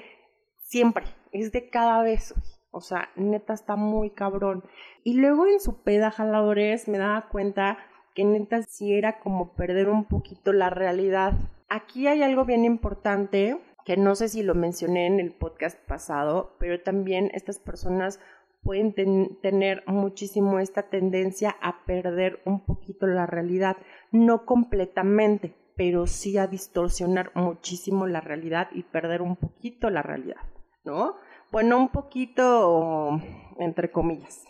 Siempre, 0.73 1.05
es 1.33 1.53
de 1.53 1.69
cada 1.69 2.03
vez. 2.03 2.33
O 2.73 2.81
sea, 2.81 3.11
neta 3.17 3.53
está 3.53 3.77
muy 3.77 4.11
cabrón. 4.11 4.65
Y 5.05 5.15
luego 5.15 5.47
en 5.47 5.61
su 5.61 5.83
peda 5.83 6.11
jaladores 6.11 6.89
me 6.89 6.99
daba 6.99 7.29
cuenta 7.29 7.79
que 8.15 8.25
neta 8.25 8.63
sí 8.63 8.95
era 8.95 9.21
como 9.21 9.53
perder 9.53 9.89
un 9.89 10.07
poquito 10.07 10.53
la 10.53 10.71
realidad. 10.71 11.35
Aquí 11.69 12.07
hay 12.07 12.23
algo 12.23 12.45
bien 12.45 12.65
importante 12.65 13.61
que 13.85 13.97
no 13.97 14.15
sé 14.15 14.29
si 14.29 14.43
lo 14.43 14.55
mencioné 14.55 15.07
en 15.07 15.21
el 15.21 15.33
podcast 15.33 15.79
pasado, 15.87 16.57
pero 16.59 16.81
también 16.81 17.31
estas 17.35 17.59
personas 17.59 18.21
pueden 18.63 18.95
tener 19.43 19.83
muchísimo 19.87 20.59
esta 20.59 20.85
tendencia 20.85 21.57
a 21.61 21.85
perder 21.85 22.41
un 22.45 22.61
poquito 22.65 23.07
la 23.07 23.27
realidad, 23.27 23.77
no 24.13 24.47
completamente, 24.47 25.55
pero 25.77 26.07
sí 26.07 26.39
a 26.39 26.47
distorsionar 26.47 27.33
muchísimo 27.35 28.07
la 28.07 28.21
realidad 28.21 28.69
y 28.73 28.85
perder 28.85 29.21
un 29.21 29.37
poquito 29.37 29.91
la 29.91 30.03
realidad. 30.03 30.41
¿no? 30.85 31.17
Bueno, 31.53 31.77
un 31.77 31.91
poquito, 31.91 33.21
entre 33.59 33.91
comillas. 33.91 34.43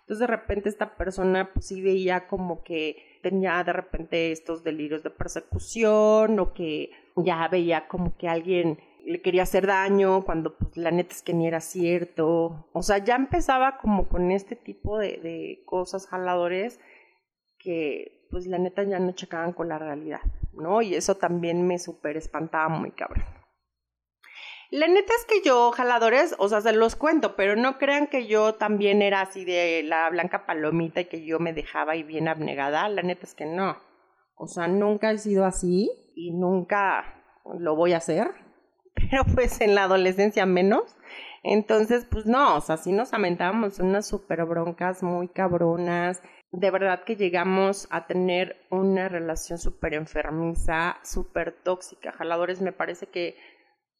Entonces 0.00 0.20
de 0.20 0.26
repente 0.26 0.70
esta 0.70 0.96
persona 0.96 1.52
pues 1.52 1.66
sí 1.66 1.82
veía 1.82 2.28
como 2.28 2.64
que 2.64 3.18
tenía 3.22 3.62
de 3.62 3.74
repente 3.74 4.32
estos 4.32 4.64
delirios 4.64 5.02
de 5.02 5.10
persecución 5.10 6.38
o 6.40 6.54
que 6.54 6.92
ya 7.14 7.46
veía 7.48 7.88
como 7.88 8.16
que 8.16 8.28
alguien 8.28 8.78
le 9.04 9.20
quería 9.20 9.42
hacer 9.42 9.66
daño 9.66 10.24
cuando 10.24 10.56
pues 10.56 10.78
la 10.78 10.90
neta 10.90 11.12
es 11.12 11.22
que 11.22 11.34
ni 11.34 11.46
era 11.46 11.60
cierto. 11.60 12.66
O 12.72 12.82
sea, 12.82 13.04
ya 13.04 13.16
empezaba 13.16 13.76
como 13.76 14.08
con 14.08 14.30
este 14.30 14.56
tipo 14.56 14.96
de, 14.96 15.62
cosas 15.66 16.06
jaladores 16.06 16.80
que 17.58 18.26
pues 18.30 18.46
la 18.46 18.56
neta 18.56 18.82
ya 18.82 18.98
no 18.98 19.12
checaban 19.12 19.52
con 19.52 19.68
la 19.68 19.78
realidad, 19.78 20.22
¿no? 20.54 20.80
Y 20.80 20.94
eso 20.94 21.16
también 21.16 21.66
me 21.66 21.78
súper 21.78 22.16
espantaba 22.16 22.70
muy 22.70 22.92
cabrón. 22.92 23.26
La 24.70 24.88
neta 24.88 25.12
es 25.16 25.24
que 25.26 25.46
yo, 25.46 25.70
jaladores, 25.70 26.34
o 26.38 26.48
sea, 26.48 26.60
se 26.60 26.72
los 26.72 26.96
cuento, 26.96 27.36
pero 27.36 27.54
no 27.54 27.78
crean 27.78 28.08
que 28.08 28.26
yo 28.26 28.54
también 28.54 29.00
era 29.00 29.20
así 29.20 29.44
de 29.44 29.82
la 29.84 30.10
blanca 30.10 30.44
palomita 30.44 31.02
y 31.02 31.04
que 31.04 31.24
yo 31.24 31.38
me 31.38 31.52
dejaba 31.52 31.92
ahí 31.92 32.02
bien 32.02 32.26
abnegada. 32.26 32.88
La 32.88 33.02
neta 33.02 33.26
es 33.26 33.34
que 33.34 33.46
no. 33.46 33.76
O 34.34 34.48
sea, 34.48 34.66
nunca 34.66 35.12
he 35.12 35.18
sido 35.18 35.44
así 35.44 35.90
y 36.16 36.32
nunca 36.32 37.22
lo 37.58 37.76
voy 37.76 37.92
a 37.92 37.98
hacer. 37.98 38.28
Pero 38.94 39.24
pues 39.34 39.60
en 39.60 39.74
la 39.74 39.84
adolescencia 39.84 40.46
menos. 40.46 40.96
Entonces, 41.44 42.04
pues 42.10 42.26
no, 42.26 42.56
o 42.56 42.60
sea, 42.60 42.76
sí 42.76 42.90
nos 42.90 43.12
lamentábamos 43.12 43.78
unas 43.78 44.08
super 44.08 44.44
broncas 44.46 45.04
muy 45.04 45.28
cabronas. 45.28 46.20
De 46.50 46.72
verdad 46.72 47.04
que 47.04 47.14
llegamos 47.14 47.86
a 47.90 48.06
tener 48.08 48.66
una 48.70 49.08
relación 49.08 49.58
súper 49.58 49.94
enfermiza, 49.94 50.96
súper 51.04 51.52
tóxica. 51.62 52.10
Jaladores, 52.10 52.60
me 52.60 52.72
parece 52.72 53.06
que 53.06 53.36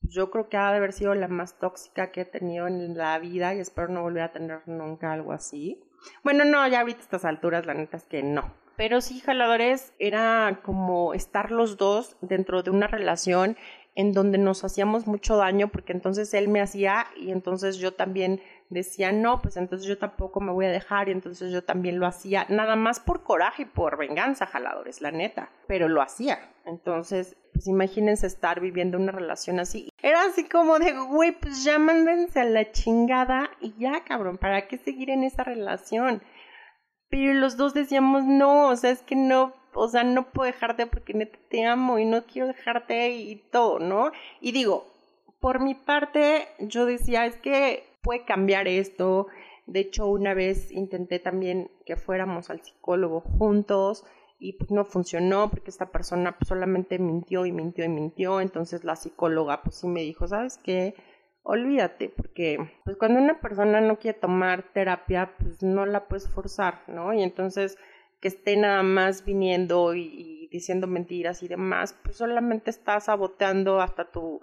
yo 0.08 0.30
creo 0.30 0.48
que 0.48 0.56
ha 0.56 0.70
de 0.70 0.78
haber 0.78 0.92
sido 0.92 1.14
la 1.14 1.28
más 1.28 1.58
tóxica 1.58 2.10
que 2.10 2.22
he 2.22 2.24
tenido 2.24 2.66
en 2.66 2.96
la 2.96 3.18
vida 3.18 3.54
y 3.54 3.60
espero 3.60 3.88
no 3.88 4.02
volver 4.02 4.22
a 4.22 4.32
tener 4.32 4.60
nunca 4.66 5.12
algo 5.12 5.32
así. 5.32 5.82
Bueno, 6.22 6.44
no, 6.44 6.66
ya 6.68 6.80
ahorita 6.80 7.00
estas 7.00 7.24
alturas 7.24 7.66
la 7.66 7.74
neta 7.74 7.96
es 7.96 8.04
que 8.04 8.22
no. 8.22 8.54
Pero 8.76 9.00
sí, 9.00 9.20
jaladores, 9.20 9.94
era 9.98 10.60
como 10.62 11.14
estar 11.14 11.50
los 11.50 11.78
dos 11.78 12.16
dentro 12.20 12.62
de 12.62 12.70
una 12.70 12.86
relación 12.86 13.56
en 13.96 14.12
donde 14.12 14.36
nos 14.36 14.62
hacíamos 14.62 15.06
mucho 15.06 15.38
daño 15.38 15.68
porque 15.68 15.92
entonces 15.92 16.32
él 16.34 16.48
me 16.48 16.60
hacía 16.60 17.06
y 17.16 17.32
entonces 17.32 17.78
yo 17.78 17.94
también 17.94 18.42
decía, 18.68 19.10
no, 19.10 19.40
pues 19.40 19.56
entonces 19.56 19.88
yo 19.88 19.96
tampoco 19.96 20.40
me 20.40 20.52
voy 20.52 20.66
a 20.66 20.70
dejar 20.70 21.08
y 21.08 21.12
entonces 21.12 21.50
yo 21.50 21.64
también 21.64 21.98
lo 21.98 22.06
hacía, 22.06 22.46
nada 22.50 22.76
más 22.76 23.00
por 23.00 23.22
coraje 23.22 23.62
y 23.62 23.66
por 23.66 23.96
venganza, 23.96 24.46
jaladores, 24.46 25.00
la 25.00 25.10
neta, 25.10 25.50
pero 25.66 25.88
lo 25.88 26.02
hacía. 26.02 26.52
Entonces, 26.66 27.36
pues 27.56 27.68
imagínense 27.68 28.26
estar 28.26 28.60
viviendo 28.60 28.98
una 28.98 29.12
relación 29.12 29.60
así. 29.60 29.88
Era 30.02 30.24
así 30.24 30.44
como 30.44 30.78
de, 30.78 30.92
güey, 30.92 31.32
pues 31.32 31.64
ya 31.64 31.78
mándense 31.78 32.40
a 32.40 32.44
la 32.44 32.70
chingada 32.70 33.50
y 33.60 33.74
ya, 33.78 34.04
cabrón, 34.04 34.36
¿para 34.36 34.68
qué 34.68 34.76
seguir 34.76 35.08
en 35.08 35.24
esa 35.24 35.42
relación? 35.42 36.22
Pero 37.08 37.32
los 37.32 37.56
dos 37.56 37.72
decíamos, 37.72 38.24
no, 38.24 38.68
o 38.68 38.76
sea, 38.76 38.90
es 38.90 39.02
que 39.02 39.16
no, 39.16 39.54
o 39.74 39.88
sea, 39.88 40.04
no 40.04 40.30
puedo 40.32 40.52
dejarte 40.52 40.86
porque 40.86 41.14
te 41.48 41.64
amo 41.64 41.98
y 41.98 42.04
no 42.04 42.26
quiero 42.26 42.48
dejarte 42.48 43.10
y 43.12 43.36
todo, 43.50 43.78
¿no? 43.78 44.12
Y 44.40 44.52
digo, 44.52 44.86
por 45.40 45.60
mi 45.60 45.74
parte, 45.74 46.48
yo 46.58 46.84
decía, 46.84 47.24
es 47.24 47.36
que 47.36 47.84
puede 48.02 48.26
cambiar 48.26 48.68
esto. 48.68 49.28
De 49.66 49.80
hecho, 49.80 50.06
una 50.08 50.34
vez 50.34 50.70
intenté 50.72 51.20
también 51.20 51.70
que 51.86 51.96
fuéramos 51.96 52.50
al 52.50 52.60
psicólogo 52.60 53.22
juntos 53.22 54.04
y 54.38 54.54
pues 54.58 54.70
no 54.70 54.84
funcionó 54.84 55.50
porque 55.50 55.70
esta 55.70 55.90
persona 55.90 56.36
pues, 56.38 56.48
solamente 56.48 56.98
mintió 56.98 57.46
y 57.46 57.52
mintió 57.52 57.84
y 57.84 57.88
mintió. 57.88 58.40
Entonces 58.40 58.84
la 58.84 58.96
psicóloga 58.96 59.62
pues 59.62 59.76
sí 59.76 59.88
me 59.88 60.02
dijo, 60.02 60.26
¿sabes 60.26 60.58
qué? 60.62 60.94
olvídate, 61.46 62.08
porque 62.08 62.58
pues 62.84 62.96
cuando 62.96 63.20
una 63.20 63.40
persona 63.40 63.80
no 63.80 63.98
quiere 63.98 64.18
tomar 64.18 64.72
terapia, 64.72 65.36
pues 65.38 65.62
no 65.62 65.86
la 65.86 66.08
puedes 66.08 66.28
forzar, 66.28 66.82
¿no? 66.88 67.14
Y 67.14 67.22
entonces 67.22 67.78
que 68.20 68.28
esté 68.28 68.56
nada 68.56 68.82
más 68.82 69.24
viniendo 69.24 69.94
y, 69.94 70.48
diciendo 70.50 70.86
mentiras 70.86 71.42
y 71.42 71.48
demás, 71.48 71.96
pues 72.02 72.16
solamente 72.16 72.70
estás 72.70 73.04
saboteando 73.04 73.80
hasta 73.80 74.10
tu, 74.10 74.40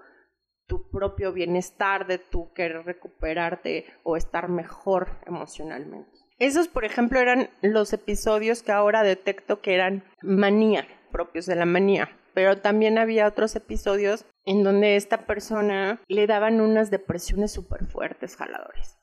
tu 0.67 0.89
propio 0.89 1.33
bienestar 1.33 2.07
de 2.07 2.19
tu 2.19 2.53
querer 2.53 2.85
recuperarte 2.85 3.85
o 4.03 4.15
estar 4.15 4.47
mejor 4.47 5.07
emocionalmente. 5.25 6.22
Esos, 6.43 6.67
por 6.67 6.83
ejemplo, 6.83 7.21
eran 7.21 7.49
los 7.61 7.93
episodios 7.93 8.63
que 8.63 8.73
ahora 8.73 9.01
detecto 9.01 9.61
que 9.61 9.75
eran 9.75 10.03
manía, 10.21 10.85
propios 11.09 11.45
de 11.45 11.55
la 11.55 11.65
manía. 11.65 12.09
Pero 12.33 12.57
también 12.57 12.97
había 12.97 13.27
otros 13.27 13.55
episodios 13.55 14.25
en 14.43 14.61
donde 14.61 14.97
esta 14.97 15.25
persona 15.25 16.01
le 16.09 16.27
daban 16.27 16.59
unas 16.59 16.91
depresiones 16.91 17.53
súper 17.53 17.85
fuertes, 17.85 18.35
jaladores. 18.35 18.97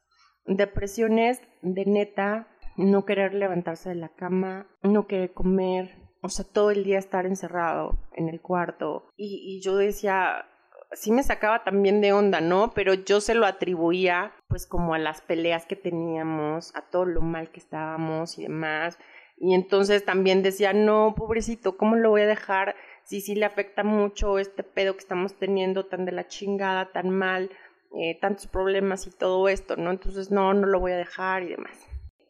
Depresiones 0.44 1.40
de 1.62 1.86
neta, 1.86 2.46
no 2.76 3.06
querer 3.06 3.32
levantarse 3.32 3.88
de 3.88 3.94
la 3.94 4.10
cama, 4.10 4.66
no 4.82 5.06
querer 5.06 5.32
comer, 5.32 5.96
o 6.20 6.28
sea, 6.28 6.44
todo 6.44 6.70
el 6.70 6.84
día 6.84 6.98
estar 6.98 7.24
encerrado 7.24 8.06
en 8.12 8.28
el 8.28 8.42
cuarto. 8.42 9.08
Y, 9.16 9.40
y 9.46 9.62
yo 9.62 9.76
decía, 9.76 10.44
sí 10.92 11.12
me 11.12 11.22
sacaba 11.22 11.64
también 11.64 12.00
de 12.00 12.12
onda, 12.12 12.40
¿no? 12.40 12.72
Pero 12.74 12.94
yo 12.94 13.20
se 13.20 13.34
lo 13.34 13.46
atribuía 13.46 14.32
pues 14.48 14.66
como 14.66 14.94
a 14.94 14.98
las 14.98 15.20
peleas 15.20 15.66
que 15.66 15.76
teníamos, 15.76 16.74
a 16.74 16.82
todo 16.82 17.04
lo 17.04 17.20
mal 17.20 17.50
que 17.50 17.60
estábamos 17.60 18.38
y 18.38 18.42
demás. 18.42 18.98
Y 19.36 19.54
entonces 19.54 20.04
también 20.04 20.42
decía, 20.42 20.72
no, 20.72 21.14
pobrecito, 21.16 21.76
¿cómo 21.76 21.96
lo 21.96 22.10
voy 22.10 22.22
a 22.22 22.26
dejar 22.26 22.76
si 23.04 23.20
sí 23.20 23.34
le 23.34 23.46
afecta 23.46 23.82
mucho 23.84 24.38
este 24.38 24.62
pedo 24.62 24.94
que 24.94 25.00
estamos 25.00 25.34
teniendo 25.38 25.86
tan 25.86 26.04
de 26.04 26.12
la 26.12 26.28
chingada, 26.28 26.92
tan 26.92 27.10
mal, 27.10 27.50
eh, 27.98 28.18
tantos 28.20 28.46
problemas 28.46 29.06
y 29.06 29.10
todo 29.10 29.48
esto, 29.48 29.76
¿no? 29.76 29.90
Entonces, 29.90 30.30
no, 30.30 30.52
no 30.54 30.66
lo 30.66 30.78
voy 30.78 30.92
a 30.92 30.96
dejar 30.96 31.42
y 31.42 31.48
demás. 31.48 31.76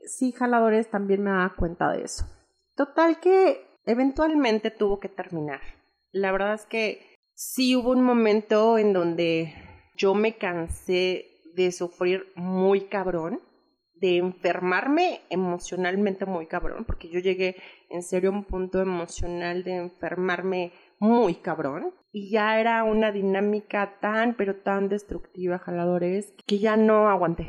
Sí, 0.06 0.32
jaladores 0.32 0.88
también 0.88 1.22
me 1.22 1.30
daba 1.30 1.54
cuenta 1.56 1.90
de 1.92 2.04
eso. 2.04 2.24
Total 2.76 3.20
que 3.20 3.66
eventualmente 3.86 4.70
tuvo 4.70 5.00
que 5.00 5.08
terminar. 5.08 5.60
La 6.12 6.32
verdad 6.32 6.54
es 6.54 6.66
que 6.66 7.09
sí 7.40 7.74
hubo 7.74 7.92
un 7.92 8.02
momento 8.02 8.76
en 8.76 8.92
donde 8.92 9.54
yo 9.96 10.12
me 10.12 10.36
cansé 10.36 11.24
de 11.54 11.72
sufrir 11.72 12.26
muy 12.36 12.82
cabrón 12.82 13.40
de 13.94 14.18
enfermarme 14.18 15.22
emocionalmente 15.30 16.26
muy 16.26 16.46
cabrón, 16.46 16.84
porque 16.84 17.08
yo 17.08 17.18
llegué 17.18 17.56
en 17.88 18.02
serio 18.02 18.28
a 18.30 18.34
un 18.34 18.44
punto 18.44 18.80
emocional 18.80 19.64
de 19.64 19.76
enfermarme 19.76 20.72
muy 20.98 21.34
cabrón 21.36 21.94
y 22.12 22.30
ya 22.30 22.60
era 22.60 22.84
una 22.84 23.10
dinámica 23.10 23.98
tan 24.00 24.36
pero 24.36 24.56
tan 24.56 24.90
destructiva, 24.90 25.58
jaladores, 25.58 26.34
que 26.46 26.58
ya 26.58 26.76
no 26.76 27.08
aguanté. 27.08 27.46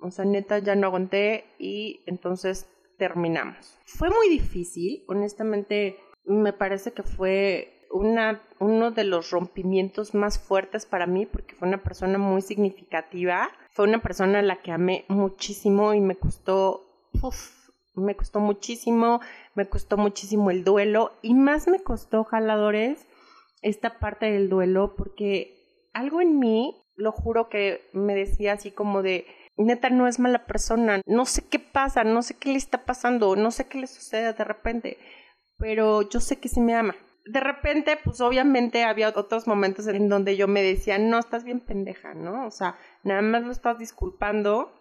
O 0.00 0.12
sea, 0.12 0.24
neta, 0.24 0.60
ya 0.60 0.76
no 0.76 0.86
aguanté 0.86 1.44
y 1.58 2.04
entonces 2.06 2.68
terminamos. 2.96 3.76
Fue 3.86 4.08
muy 4.08 4.28
difícil, 4.28 5.04
honestamente, 5.08 5.98
me 6.24 6.52
parece 6.52 6.92
que 6.92 7.02
fue 7.02 7.81
uno 7.92 8.90
de 8.90 9.04
los 9.04 9.30
rompimientos 9.30 10.14
más 10.14 10.38
fuertes 10.38 10.86
para 10.86 11.06
mí 11.06 11.26
porque 11.26 11.54
fue 11.54 11.68
una 11.68 11.82
persona 11.82 12.18
muy 12.18 12.40
significativa, 12.40 13.50
fue 13.70 13.86
una 13.86 14.02
persona 14.02 14.38
a 14.38 14.42
la 14.42 14.62
que 14.62 14.72
amé 14.72 15.04
muchísimo 15.08 15.94
y 15.94 16.00
me 16.00 16.16
costó, 16.16 16.84
me 17.94 18.16
costó 18.16 18.40
muchísimo, 18.40 19.20
me 19.54 19.68
costó 19.68 19.98
muchísimo 19.98 20.50
el 20.50 20.64
duelo 20.64 21.12
y 21.22 21.34
más 21.34 21.68
me 21.68 21.82
costó, 21.82 22.24
jaladores, 22.24 23.06
esta 23.60 23.98
parte 23.98 24.30
del 24.30 24.48
duelo 24.48 24.94
porque 24.96 25.88
algo 25.92 26.20
en 26.20 26.38
mí, 26.38 26.78
lo 26.96 27.12
juro 27.12 27.48
que 27.48 27.88
me 27.92 28.14
decía 28.14 28.54
así 28.54 28.70
como 28.70 29.02
de, 29.02 29.26
neta 29.56 29.90
no 29.90 30.08
es 30.08 30.18
mala 30.18 30.46
persona, 30.46 31.02
no 31.04 31.26
sé 31.26 31.46
qué 31.46 31.58
pasa, 31.58 32.04
no 32.04 32.22
sé 32.22 32.38
qué 32.38 32.48
le 32.50 32.56
está 32.56 32.84
pasando, 32.86 33.36
no 33.36 33.50
sé 33.50 33.68
qué 33.68 33.78
le 33.78 33.86
sucede 33.86 34.32
de 34.32 34.44
repente, 34.44 34.98
pero 35.58 36.08
yo 36.08 36.20
sé 36.20 36.38
que 36.38 36.48
sí 36.48 36.60
me 36.60 36.74
ama 36.74 36.96
de 37.24 37.40
repente, 37.40 37.98
pues 38.02 38.20
obviamente 38.20 38.84
había 38.84 39.08
otros 39.14 39.46
momentos 39.46 39.86
en 39.86 40.08
donde 40.08 40.36
yo 40.36 40.48
me 40.48 40.62
decía, 40.62 40.98
no, 40.98 41.18
estás 41.18 41.44
bien 41.44 41.60
pendeja, 41.60 42.14
¿no? 42.14 42.46
O 42.46 42.50
sea, 42.50 42.76
nada 43.04 43.22
más 43.22 43.42
lo 43.44 43.52
estás 43.52 43.78
disculpando, 43.78 44.72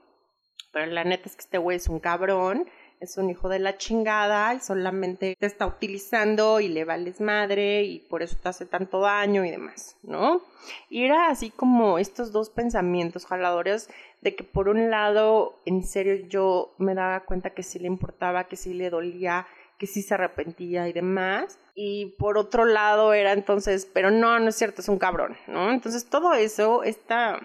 pero 0.71 0.87
la 0.87 1.03
neta 1.03 1.27
es 1.27 1.35
que 1.35 1.41
este 1.41 1.57
güey 1.57 1.77
es 1.77 1.87
un 1.87 1.99
cabrón, 1.99 2.67
es 2.99 3.17
un 3.17 3.29
hijo 3.31 3.49
de 3.49 3.59
la 3.59 3.77
chingada 3.77 4.53
y 4.53 4.59
solamente 4.59 5.35
te 5.37 5.45
está 5.47 5.65
utilizando 5.65 6.59
y 6.59 6.67
le 6.67 6.85
vales 6.85 7.19
madre 7.19 7.83
y 7.83 7.99
por 7.99 8.21
eso 8.21 8.37
te 8.41 8.49
hace 8.49 8.65
tanto 8.67 9.01
daño 9.01 9.43
y 9.43 9.49
demás, 9.49 9.97
¿no? 10.03 10.41
Y 10.87 11.03
era 11.03 11.29
así 11.29 11.49
como 11.49 11.97
estos 11.97 12.31
dos 12.31 12.51
pensamientos 12.51 13.25
jaladores 13.25 13.89
de 14.21 14.35
que 14.35 14.43
por 14.43 14.69
un 14.69 14.91
lado, 14.91 15.59
en 15.65 15.83
serio, 15.83 16.27
yo 16.27 16.75
me 16.77 16.93
daba 16.93 17.21
cuenta 17.21 17.49
que 17.51 17.63
sí 17.63 17.79
le 17.79 17.87
importaba, 17.87 18.43
que 18.43 18.55
sí 18.55 18.75
le 18.75 18.91
dolía, 18.91 19.47
que 19.81 19.87
sí 19.87 20.03
se 20.03 20.13
arrepentía 20.13 20.87
y 20.87 20.93
demás. 20.93 21.57
Y 21.73 22.13
por 22.19 22.37
otro 22.37 22.65
lado 22.65 23.15
era 23.15 23.33
entonces, 23.33 23.89
pero 23.91 24.11
no, 24.11 24.37
no 24.37 24.49
es 24.49 24.55
cierto, 24.55 24.81
es 24.81 24.89
un 24.89 24.99
cabrón, 24.99 25.35
¿no? 25.47 25.71
Entonces 25.71 26.05
todo 26.05 26.35
eso, 26.35 26.83
esta 26.83 27.39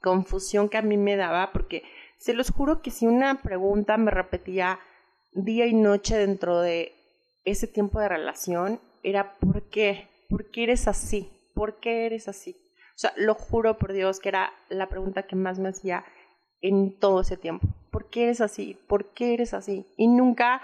confusión 0.00 0.70
que 0.70 0.78
a 0.78 0.82
mí 0.82 0.96
me 0.96 1.16
daba, 1.16 1.52
porque 1.52 1.82
se 2.16 2.32
los 2.32 2.50
juro 2.50 2.80
que 2.80 2.90
si 2.90 3.06
una 3.06 3.42
pregunta 3.42 3.98
me 3.98 4.10
repetía 4.10 4.80
día 5.34 5.66
y 5.66 5.74
noche 5.74 6.16
dentro 6.16 6.58
de 6.62 6.94
ese 7.44 7.66
tiempo 7.66 8.00
de 8.00 8.08
relación, 8.08 8.80
era 9.02 9.34
¿por 9.34 9.68
qué? 9.68 10.08
¿Por 10.30 10.50
qué 10.50 10.62
eres 10.62 10.88
así? 10.88 11.30
¿Por 11.54 11.80
qué 11.80 12.06
eres 12.06 12.28
así? 12.28 12.56
O 12.96 12.98
sea, 12.98 13.12
lo 13.18 13.34
juro 13.34 13.76
por 13.76 13.92
Dios 13.92 14.20
que 14.20 14.30
era 14.30 14.54
la 14.70 14.88
pregunta 14.88 15.26
que 15.26 15.36
más 15.36 15.58
me 15.58 15.68
hacía 15.68 16.02
en 16.62 16.98
todo 16.98 17.20
ese 17.20 17.36
tiempo. 17.36 17.68
¿Por 17.90 18.08
qué 18.08 18.22
eres 18.22 18.40
así? 18.40 18.78
¿Por 18.88 19.12
qué 19.12 19.34
eres 19.34 19.52
así? 19.52 19.84
Y 19.98 20.08
nunca 20.08 20.62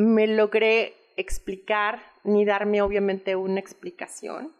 me 0.00 0.26
logré 0.26 0.94
explicar 1.16 2.00
ni 2.24 2.44
darme 2.44 2.82
obviamente 2.82 3.36
una 3.36 3.60
explicación. 3.60 4.52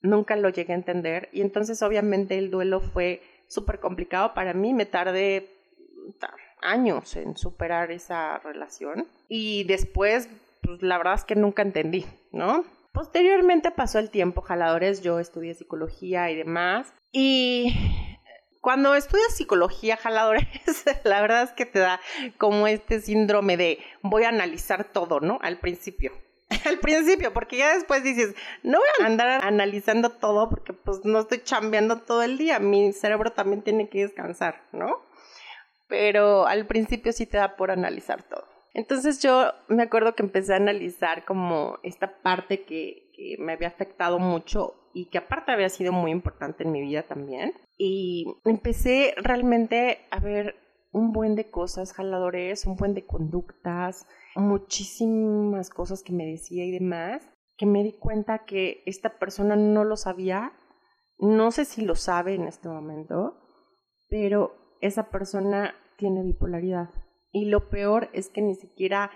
Nunca 0.00 0.34
lo 0.36 0.48
llegué 0.48 0.72
a 0.72 0.76
entender 0.76 1.28
y 1.32 1.42
entonces 1.42 1.82
obviamente 1.82 2.38
el 2.38 2.50
duelo 2.50 2.80
fue 2.80 3.22
súper 3.48 3.78
complicado 3.78 4.34
para 4.34 4.54
mí. 4.54 4.74
Me 4.74 4.86
tardé 4.86 5.50
años 6.60 7.16
en 7.16 7.36
superar 7.36 7.90
esa 7.90 8.38
relación 8.38 9.06
y 9.28 9.64
después, 9.64 10.28
pues 10.62 10.82
la 10.82 10.98
verdad 10.98 11.14
es 11.14 11.24
que 11.24 11.36
nunca 11.36 11.62
entendí, 11.62 12.06
¿no? 12.32 12.64
Posteriormente 12.92 13.70
pasó 13.70 13.98
el 13.98 14.10
tiempo, 14.10 14.42
jaladores, 14.42 15.02
yo 15.02 15.18
estudié 15.18 15.54
psicología 15.54 16.30
y 16.30 16.36
demás 16.36 16.92
y 17.10 17.72
cuando 18.62 18.94
estudias 18.94 19.34
psicología, 19.34 19.96
jaladores, 19.96 20.46
la 21.04 21.20
verdad 21.20 21.42
es 21.42 21.50
que 21.50 21.66
te 21.66 21.80
da 21.80 22.00
como 22.38 22.68
este 22.68 23.00
síndrome 23.00 23.56
de 23.56 23.80
voy 24.02 24.22
a 24.22 24.28
analizar 24.28 24.84
todo, 24.84 25.18
¿no? 25.18 25.40
Al 25.42 25.58
principio. 25.58 26.12
Al 26.64 26.78
principio, 26.78 27.32
porque 27.32 27.56
ya 27.56 27.74
después 27.74 28.04
dices, 28.04 28.34
no 28.62 28.78
voy 28.78 28.88
a 29.00 29.06
andar 29.06 29.44
analizando 29.44 30.10
todo 30.10 30.48
porque 30.48 30.72
pues 30.74 31.04
no 31.04 31.18
estoy 31.18 31.42
chambeando 31.42 32.02
todo 32.02 32.22
el 32.22 32.38
día, 32.38 32.60
mi 32.60 32.92
cerebro 32.92 33.32
también 33.32 33.62
tiene 33.62 33.88
que 33.88 34.02
descansar, 34.02 34.62
¿no? 34.70 35.00
Pero 35.88 36.46
al 36.46 36.66
principio 36.66 37.12
sí 37.12 37.26
te 37.26 37.38
da 37.38 37.56
por 37.56 37.70
analizar 37.70 38.22
todo. 38.22 38.46
Entonces 38.74 39.20
yo 39.20 39.52
me 39.68 39.82
acuerdo 39.82 40.14
que 40.14 40.22
empecé 40.22 40.52
a 40.52 40.56
analizar 40.56 41.24
como 41.24 41.78
esta 41.82 42.22
parte 42.22 42.64
que, 42.64 43.10
que 43.16 43.36
me 43.38 43.54
había 43.54 43.68
afectado 43.68 44.18
mucho 44.18 44.81
y 44.94 45.06
que 45.06 45.18
aparte 45.18 45.52
había 45.52 45.68
sido 45.68 45.92
muy 45.92 46.10
importante 46.10 46.64
en 46.64 46.72
mi 46.72 46.80
vida 46.80 47.02
también. 47.02 47.52
Y 47.78 48.26
empecé 48.44 49.14
realmente 49.16 49.98
a 50.10 50.20
ver 50.20 50.56
un 50.92 51.12
buen 51.12 51.34
de 51.34 51.50
cosas, 51.50 51.92
jaladores, 51.92 52.66
un 52.66 52.76
buen 52.76 52.94
de 52.94 53.06
conductas, 53.06 54.06
muchísimas 54.36 55.70
cosas 55.70 56.02
que 56.02 56.12
me 56.12 56.26
decía 56.26 56.64
y 56.64 56.70
demás, 56.70 57.28
que 57.56 57.66
me 57.66 57.82
di 57.82 57.92
cuenta 57.92 58.44
que 58.44 58.82
esta 58.86 59.18
persona 59.18 59.56
no 59.56 59.84
lo 59.84 59.96
sabía, 59.96 60.52
no 61.18 61.50
sé 61.50 61.64
si 61.64 61.82
lo 61.82 61.94
sabe 61.94 62.34
en 62.34 62.46
este 62.46 62.68
momento, 62.68 63.38
pero 64.08 64.54
esa 64.80 65.10
persona 65.10 65.74
tiene 65.96 66.22
bipolaridad. 66.22 66.90
Y 67.30 67.46
lo 67.46 67.70
peor 67.70 68.10
es 68.12 68.28
que 68.28 68.42
ni 68.42 68.54
siquiera 68.54 69.10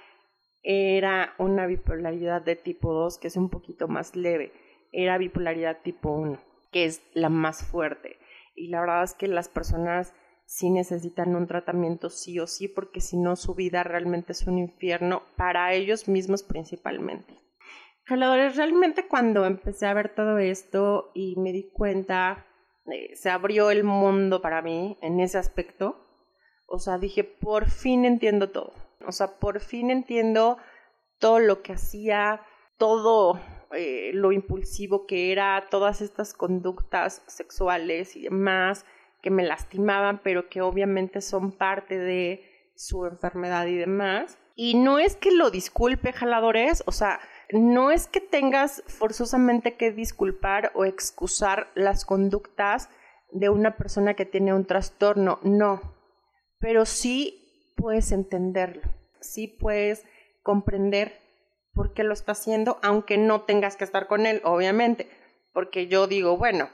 era 0.63 1.35
una 1.39 1.67
bipolaridad 1.67 2.43
de 2.43 2.57
tipo 2.57 2.93
2, 2.93 3.19
que 3.19 3.29
es 3.29 3.37
un 3.37 3.51
poquito 3.51 3.87
más 3.87 4.17
leve 4.17 4.53
era 4.97 5.19
bipolaridad 5.19 5.83
tipo 5.83 6.11
1, 6.11 6.41
que 6.73 6.87
es 6.87 7.03
la 7.13 7.29
más 7.29 7.63
fuerte. 7.63 8.19
Y 8.55 8.69
la 8.69 8.81
verdad 8.81 9.05
es 9.05 9.13
que 9.13 9.29
las 9.29 9.51
personas 9.51 10.15
sí 10.47 10.71
necesitan 10.71 11.37
un 11.37 11.47
tratamiento 11.47 12.09
sí 12.09 12.41
o 12.41 12.47
sí, 12.47 12.67
porque 12.67 13.03
si 13.03 13.19
no 13.19 13.37
su 13.37 13.55
vida 13.55 13.83
realmente 13.83 14.33
es 14.33 14.47
un 14.47 14.57
infierno 14.57 15.23
para 15.37 15.75
ellos 15.75 16.09
mismos 16.09 16.43
principalmente. 16.43 17.35
Jaladores, 18.05 18.57
realmente 18.57 19.07
cuando 19.07 19.45
empecé 19.45 19.87
a 19.87 19.93
ver 19.93 20.15
todo 20.15 20.39
esto 20.39 21.11
y 21.13 21.37
me 21.37 21.53
di 21.53 21.71
cuenta, 21.71 22.47
eh, 22.87 23.15
se 23.17 23.29
abrió 23.29 23.71
el 23.71 23.85
mundo 23.85 24.41
para 24.41 24.63
mí 24.63 24.97
en 25.03 25.21
ese 25.21 25.37
aspecto. 25.37 26.07
O 26.67 26.79
sea, 26.79 26.97
dije, 26.97 27.23
por 27.23 27.69
fin 27.69 28.07
entiendo 28.07 28.49
todo. 28.51 28.73
O 29.07 29.13
sea, 29.13 29.39
por 29.39 29.61
fin 29.61 29.91
entiendo 29.91 30.57
todo 31.19 31.39
lo 31.39 31.63
que 31.63 31.75
hacía, 31.75 32.41
todo 32.79 33.41
eh, 33.73 34.11
lo 34.15 34.33
impulsivo 34.33 35.07
que 35.07 35.33
era, 35.33 35.67
todas 35.71 36.01
estas 36.01 36.35
conductas 36.35 37.23
sexuales 37.27 38.17
y 38.17 38.23
demás 38.23 38.85
que 39.23 39.31
me 39.31 39.45
lastimaban, 39.45 40.21
pero 40.23 40.49
que 40.49 40.61
obviamente 40.61 41.21
son 41.21 41.51
parte 41.53 41.99
de 41.99 42.71
su 42.77 43.07
enfermedad 43.07 43.67
y 43.67 43.77
demás. 43.77 44.39
Y 44.55 44.75
no 44.75 44.99
es 44.99 45.17
que 45.17 45.31
lo 45.31 45.51
disculpe, 45.51 46.13
jaladores, 46.13 46.83
o 46.87 46.93
sea, 46.93 47.21
no 47.51 47.91
es 47.91 48.07
que 48.07 48.21
tengas 48.21 48.83
forzosamente 48.87 49.77
que 49.77 49.93
disculpar 49.93 50.73
o 50.75 50.85
excusar 50.85 51.71
las 51.75 52.05
conductas 52.05 52.89
de 53.33 53.49
una 53.49 53.77
persona 53.77 54.15
que 54.15 54.25
tiene 54.25 54.55
un 54.55 54.65
trastorno, 54.65 55.41
no, 55.43 55.81
pero 56.59 56.87
sí 56.87 57.73
puedes 57.77 58.13
entenderlo, 58.13 58.83
sí 59.21 59.49
puedes 59.49 60.05
comprender 60.43 61.26
por 61.77 61.93
qué 61.93 62.03
lo 62.03 62.15
está 62.15 62.33
haciendo, 62.33 62.79
aunque 62.83 63.19
no 63.19 63.43
tengas 63.43 63.77
que 63.77 63.85
estar 63.85 64.07
con 64.07 64.25
él, 64.25 64.41
obviamente, 64.45 65.11
porque 65.53 65.89
yo 65.89 66.07
digo, 66.07 66.39
bueno, 66.39 66.71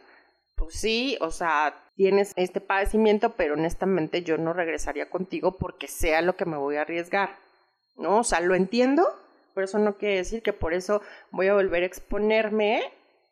pues 0.56 0.76
sí, 0.76 1.18
o 1.20 1.32
sea, 1.32 1.90
tienes 1.96 2.32
este 2.36 2.60
padecimiento, 2.60 3.30
pero 3.30 3.54
honestamente 3.54 4.22
yo 4.22 4.38
no 4.38 4.52
regresaría 4.52 5.10
contigo 5.10 5.58
porque 5.58 5.88
sea 5.88 6.22
lo 6.22 6.36
que 6.36 6.46
me 6.46 6.56
voy 6.56 6.76
a 6.76 6.82
arriesgar, 6.82 7.36
¿no? 7.96 8.20
O 8.20 8.24
sea, 8.24 8.40
lo 8.40 8.54
entiendo, 8.54 9.04
pero 9.54 9.64
eso 9.64 9.80
no 9.80 9.98
quiere 9.98 10.16
decir 10.16 10.40
que 10.40 10.52
por 10.52 10.72
eso 10.72 11.02
voy 11.32 11.48
a 11.48 11.54
volver 11.54 11.82
a 11.82 11.86
exponerme 11.86 12.82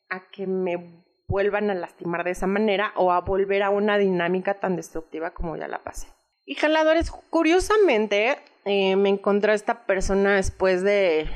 a 0.09 0.28
que 0.28 0.48
me 0.48 1.04
vuelvan 1.28 1.70
a 1.70 1.74
lastimar 1.74 2.24
de 2.24 2.33
esa 2.33 2.48
manera 2.48 2.92
o 2.96 3.12
a 3.12 3.20
volver 3.20 3.62
a 3.62 3.70
una 3.70 3.96
dinámica 3.96 4.54
tan 4.54 4.74
destructiva 4.74 5.30
como 5.30 5.56
ya 5.56 5.68
la 5.68 5.85
pasé. 5.85 6.09
Y 6.44 6.56
jaladores, 6.56 7.12
curiosamente, 7.12 8.38
eh, 8.64 8.96
me 8.96 9.09
encontré 9.09 9.52
a 9.52 9.54
esta 9.54 9.87
persona 9.87 10.35
después 10.35 10.83
de, 10.83 11.28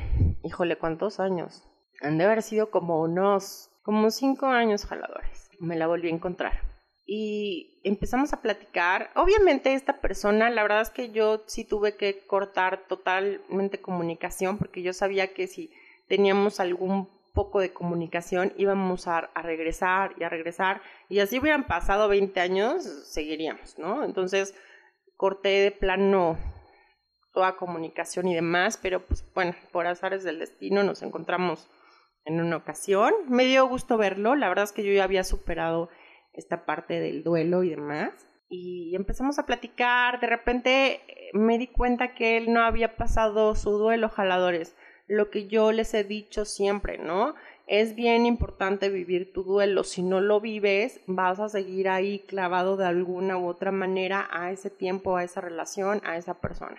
híjole, 0.45 0.77
¿cuántos 0.77 1.19
años? 1.19 1.63
Han 2.01 2.17
de 2.17 2.25
haber 2.25 2.43
sido 2.43 2.69
como 2.69 3.01
unos, 3.01 3.71
como 3.83 4.11
cinco 4.11 4.45
años 4.45 4.85
jaladores. 4.85 5.49
Me 5.59 5.75
la 5.75 5.87
volví 5.87 6.07
a 6.07 6.13
encontrar. 6.13 6.61
Y 7.05 7.81
empezamos 7.83 8.33
a 8.33 8.41
platicar. 8.41 9.11
Obviamente 9.15 9.73
esta 9.73 9.99
persona, 10.01 10.49
la 10.49 10.63
verdad 10.63 10.81
es 10.81 10.89
que 10.89 11.11
yo 11.11 11.43
sí 11.47 11.63
tuve 11.65 11.95
que 11.95 12.25
cortar 12.25 12.85
totalmente 12.87 13.81
comunicación 13.81 14.57
porque 14.57 14.81
yo 14.81 14.93
sabía 14.93 15.33
que 15.33 15.47
si 15.47 15.71
teníamos 16.07 16.59
algún 16.59 17.09
poco 17.33 17.59
de 17.59 17.73
comunicación, 17.73 18.53
íbamos 18.57 19.07
a, 19.07 19.29
regresar 19.43 20.15
y 20.17 20.23
a 20.23 20.29
regresar, 20.29 20.81
y 21.09 21.19
así 21.19 21.37
hubieran 21.37 21.67
pasado 21.67 22.07
20 22.07 22.39
años, 22.39 22.83
seguiríamos, 22.83 23.77
¿no? 23.77 24.05
Entonces, 24.05 24.55
corté 25.17 25.49
de 25.49 25.71
plano 25.71 26.37
toda 27.35 27.57
comunicación 27.57 28.27
y 28.27 28.33
demás, 28.33 28.79
pero 28.81 29.05
pues 29.05 29.23
bueno, 29.35 29.53
por 29.71 29.85
azares 29.85 30.23
del 30.23 30.39
destino 30.39 30.81
nos 30.81 31.03
encontramos 31.03 31.69
en 32.25 32.41
una 32.41 32.57
ocasión. 32.57 33.13
Me 33.27 33.45
dio 33.45 33.67
gusto 33.67 33.97
verlo, 33.97 34.35
la 34.35 34.49
verdad 34.49 34.63
es 34.63 34.71
que 34.71 34.83
yo 34.83 34.91
ya 34.91 35.03
había 35.03 35.23
superado 35.23 35.89
esta 36.33 36.65
parte 36.65 36.99
del 36.99 37.23
duelo 37.23 37.61
y 37.61 37.69
demás. 37.69 38.11
Y 38.49 38.95
empezamos 38.95 39.37
a 39.37 39.45
platicar, 39.45 40.19
de 40.19 40.27
repente 40.27 41.01
me 41.33 41.59
di 41.59 41.67
cuenta 41.67 42.15
que 42.15 42.37
él 42.37 42.51
no 42.51 42.63
había 42.63 42.95
pasado 42.95 43.53
su 43.53 43.77
duelo, 43.77 44.09
jaladores 44.09 44.75
lo 45.07 45.29
que 45.29 45.47
yo 45.47 45.71
les 45.71 45.93
he 45.93 46.03
dicho 46.03 46.45
siempre, 46.45 46.97
¿no? 46.97 47.35
Es 47.67 47.95
bien 47.95 48.25
importante 48.25 48.89
vivir 48.89 49.33
tu 49.33 49.43
duelo. 49.43 49.83
Si 49.83 50.03
no 50.03 50.21
lo 50.21 50.39
vives, 50.39 51.01
vas 51.07 51.39
a 51.39 51.49
seguir 51.49 51.89
ahí 51.89 52.19
clavado 52.19 52.77
de 52.77 52.85
alguna 52.85 53.37
u 53.37 53.47
otra 53.47 53.71
manera 53.71 54.27
a 54.31 54.51
ese 54.51 54.69
tiempo, 54.69 55.17
a 55.17 55.23
esa 55.23 55.41
relación, 55.41 56.01
a 56.03 56.17
esa 56.17 56.35
persona. 56.35 56.77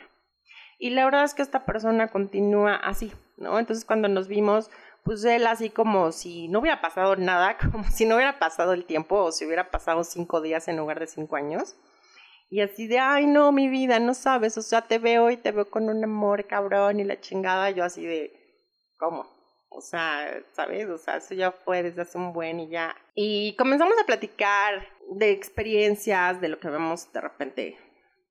Y 0.78 0.90
la 0.90 1.04
verdad 1.04 1.24
es 1.24 1.34
que 1.34 1.42
esta 1.42 1.64
persona 1.64 2.08
continúa 2.08 2.76
así, 2.76 3.12
¿no? 3.36 3.58
Entonces 3.58 3.84
cuando 3.84 4.08
nos 4.08 4.28
vimos, 4.28 4.70
pues 5.04 5.24
él 5.24 5.46
así 5.46 5.70
como 5.70 6.12
si 6.12 6.48
no 6.48 6.58
hubiera 6.58 6.80
pasado 6.80 7.16
nada, 7.16 7.56
como 7.72 7.84
si 7.84 8.04
no 8.04 8.16
hubiera 8.16 8.38
pasado 8.38 8.72
el 8.72 8.84
tiempo 8.84 9.16
o 9.16 9.32
si 9.32 9.46
hubiera 9.46 9.70
pasado 9.70 10.04
cinco 10.04 10.40
días 10.40 10.68
en 10.68 10.76
lugar 10.76 11.00
de 11.00 11.06
cinco 11.06 11.36
años. 11.36 11.76
Y 12.48 12.60
así 12.60 12.86
de, 12.86 12.98
ay, 12.98 13.26
no, 13.26 13.50
mi 13.50 13.68
vida, 13.68 13.98
no 13.98 14.14
sabes, 14.14 14.56
o 14.56 14.62
sea, 14.62 14.82
te 14.82 14.98
veo 14.98 15.30
y 15.30 15.36
te 15.36 15.50
veo 15.50 15.68
con 15.68 15.88
un 15.88 16.04
amor 16.04 16.46
cabrón 16.46 17.00
y 17.00 17.04
la 17.04 17.20
chingada, 17.20 17.70
yo 17.70 17.82
así 17.82 18.06
de, 18.06 18.32
¿cómo? 18.98 19.26
O 19.68 19.80
sea, 19.80 20.32
¿sabes? 20.52 20.88
O 20.88 20.96
sea, 20.96 21.16
eso 21.16 21.34
ya 21.34 21.50
fue 21.50 21.82
desde 21.82 22.02
hace 22.02 22.16
un 22.18 22.32
buen 22.32 22.60
y 22.60 22.68
ya. 22.68 22.94
Y 23.14 23.56
comenzamos 23.56 23.96
a 24.00 24.06
platicar 24.06 24.86
de 25.10 25.32
experiencias, 25.32 26.40
de 26.40 26.48
lo 26.48 26.60
que 26.60 26.68
vemos 26.68 27.12
de 27.12 27.20
repente 27.20 27.78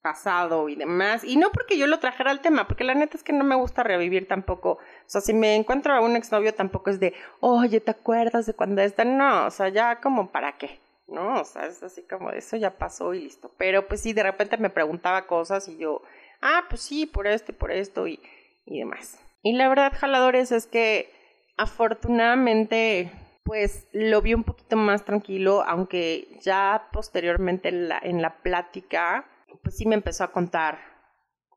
pasado 0.06 0.70
y 0.70 0.76
demás. 0.76 1.24
Y 1.24 1.36
no 1.36 1.52
porque 1.52 1.80
yo 1.80 1.88
lo 1.88 1.98
trajera 1.98 2.30
al 2.30 2.40
tema, 2.40 2.68
porque 2.68 2.84
la 2.84 2.94
neta 2.94 3.18
es 3.18 3.24
que 3.24 3.34
no 3.34 3.44
me 3.44 3.56
gusta 3.56 3.82
revivir 3.82 4.28
tampoco. 4.28 4.74
O 4.74 5.08
sea, 5.08 5.20
si 5.20 5.34
me 5.34 5.56
encuentro 5.56 5.96
a 5.96 6.00
un 6.00 6.16
exnovio 6.16 6.54
tampoco 6.54 6.92
es 6.92 7.00
de, 7.00 7.16
oye, 7.40 7.80
¿te 7.80 7.90
acuerdas 7.90 8.46
de 8.46 8.54
cuando 8.54 8.84
está? 8.84 9.04
No, 9.04 9.48
o 9.48 9.50
sea, 9.50 9.70
ya 9.70 10.00
como 10.02 10.30
para 10.30 10.60
qué. 10.60 10.80
¿no? 11.08 11.42
O 11.42 11.44
sea, 11.44 11.66
es 11.66 11.82
así 11.82 12.04
como 12.04 12.30
eso 12.30 12.56
ya 12.56 12.78
pasó 12.78 13.16
y 13.16 13.22
listo. 13.22 13.52
Pero 13.58 13.88
pues 13.88 14.02
sí, 14.02 14.14
de 14.14 14.22
repente 14.22 14.58
me 14.58 14.70
preguntaba 14.70 15.26
cosas 15.26 15.68
y 15.68 15.78
yo, 15.78 16.04
ah, 16.40 16.66
pues 16.70 16.82
sí, 16.82 17.08
por 17.08 17.26
esto 17.26 17.52
y 17.52 17.56
por 17.56 17.72
esto 17.72 18.08
y, 18.08 18.20
y 18.68 18.78
demás. 18.78 19.18
Y 19.42 19.54
la 19.54 19.68
verdad, 19.68 19.92
jaladores, 20.00 20.52
es 20.52 20.68
que 20.68 21.12
afortunadamente 21.58 23.12
pues 23.44 23.88
lo 23.92 24.22
vi 24.22 24.36
un 24.36 24.44
poquito 24.44 24.76
más 24.76 25.04
tranquilo, 25.04 25.64
aunque 25.68 26.28
ya 26.42 26.90
posteriormente 26.92 27.70
en 27.70 27.90
la, 27.90 28.00
en 28.04 28.22
la 28.22 28.38
plática, 28.38 29.26
pues 29.62 29.78
sí 29.78 29.86
me 29.86 29.96
empezó 29.96 30.24
a 30.24 30.32
contar 30.32 30.80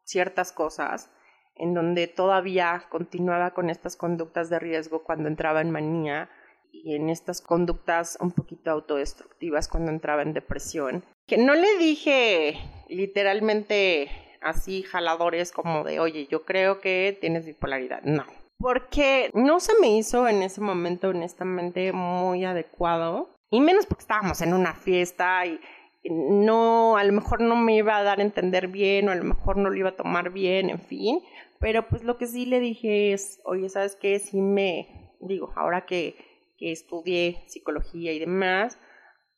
ciertas 0.04 0.52
cosas 0.52 1.10
en 1.58 1.74
donde 1.74 2.06
todavía 2.06 2.84
continuaba 2.88 3.52
con 3.52 3.68
estas 3.68 3.96
conductas 3.96 4.48
de 4.48 4.58
riesgo 4.58 5.02
cuando 5.02 5.28
entraba 5.28 5.60
en 5.60 5.70
manía 5.70 6.30
y 6.72 6.94
en 6.94 7.08
estas 7.08 7.40
conductas 7.40 8.16
un 8.20 8.32
poquito 8.32 8.70
autodestructivas 8.70 9.68
cuando 9.68 9.90
entraba 9.90 10.22
en 10.22 10.32
depresión. 10.32 11.04
Que 11.26 11.36
no 11.36 11.54
le 11.54 11.76
dije 11.78 12.58
literalmente 12.88 14.10
así 14.40 14.82
jaladores 14.82 15.52
como 15.52 15.84
de, 15.84 16.00
oye, 16.00 16.26
yo 16.30 16.44
creo 16.44 16.80
que 16.80 17.16
tienes 17.20 17.44
bipolaridad. 17.44 18.02
No. 18.02 18.24
Porque 18.58 19.30
no 19.34 19.60
se 19.60 19.72
me 19.80 19.96
hizo 19.96 20.26
en 20.28 20.42
ese 20.42 20.60
momento 20.60 21.08
honestamente 21.08 21.92
muy 21.92 22.44
adecuado. 22.44 23.34
Y 23.50 23.60
menos 23.60 23.86
porque 23.86 24.02
estábamos 24.02 24.42
en 24.42 24.52
una 24.52 24.74
fiesta 24.74 25.46
y 25.46 25.60
no, 26.04 26.96
a 26.96 27.04
lo 27.04 27.12
mejor 27.12 27.40
no 27.40 27.56
me 27.56 27.76
iba 27.76 27.96
a 27.96 28.02
dar 28.02 28.20
a 28.20 28.22
entender 28.22 28.68
bien 28.68 29.08
o 29.08 29.12
a 29.12 29.16
lo 29.16 29.24
mejor 29.24 29.56
no 29.56 29.70
lo 29.70 29.76
iba 29.76 29.90
a 29.90 29.96
tomar 29.96 30.30
bien, 30.30 30.70
en 30.70 30.80
fin. 30.80 31.20
Pero 31.60 31.88
pues 31.88 32.04
lo 32.04 32.18
que 32.18 32.26
sí 32.26 32.46
le 32.46 32.60
dije 32.60 33.12
es, 33.12 33.40
oye, 33.44 33.68
¿sabes 33.68 33.96
qué? 33.96 34.18
Sí 34.18 34.40
me, 34.40 35.16
digo, 35.20 35.52
ahora 35.56 35.86
que 35.86 36.16
que 36.58 36.72
estudié 36.72 37.44
psicología 37.46 38.12
y 38.12 38.18
demás, 38.18 38.78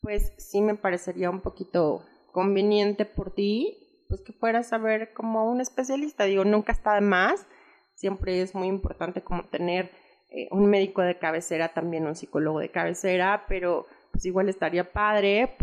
pues 0.01 0.33
sí 0.39 0.63
me 0.63 0.75
parecería 0.75 1.31
un 1.31 1.43
poquito 1.43 2.03
conveniente 2.33 3.05
por 3.05 3.35
ti, 3.35 4.05
pues 4.09 4.23
que 4.23 4.33
fueras 4.33 4.73
a 4.73 4.79
ver 4.79 5.13
como 5.13 5.49
un 5.49 5.61
especialista. 5.61 6.25
Digo, 6.25 6.45
nunca 6.45 6.73
está 6.73 6.95
de 6.95 7.03
más, 7.03 7.47
siempre 7.95 8.41
es 8.41 8.55
muy 8.55 8.67
importante 8.67 9.23
como 9.23 9.45
tener 9.45 9.91
eh, 10.31 10.49
un 10.51 10.67
médico 10.67 11.03
de 11.03 11.19
cabecera, 11.19 11.75
también 11.75 12.07
un 12.07 12.17
psicólogo 12.17 12.59
de 12.59 12.71
cabecera, 12.71 13.45
pero 13.47 13.87
pues 14.11 14.25
igual 14.25 14.49
estaría 14.49 14.93
padre 14.93 15.55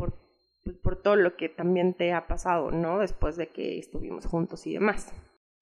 pues, 0.68 0.78
por 0.80 1.02
todo 1.02 1.16
lo 1.16 1.38
que 1.38 1.48
también 1.48 1.94
te 1.94 2.12
ha 2.12 2.28
pasado, 2.28 2.72
¿no? 2.72 3.00
Después 3.00 3.38
de 3.38 3.48
que 3.48 3.80
estuvimos 3.80 4.26
juntos 4.26 4.68
y 4.68 4.74
demás. 4.74 5.14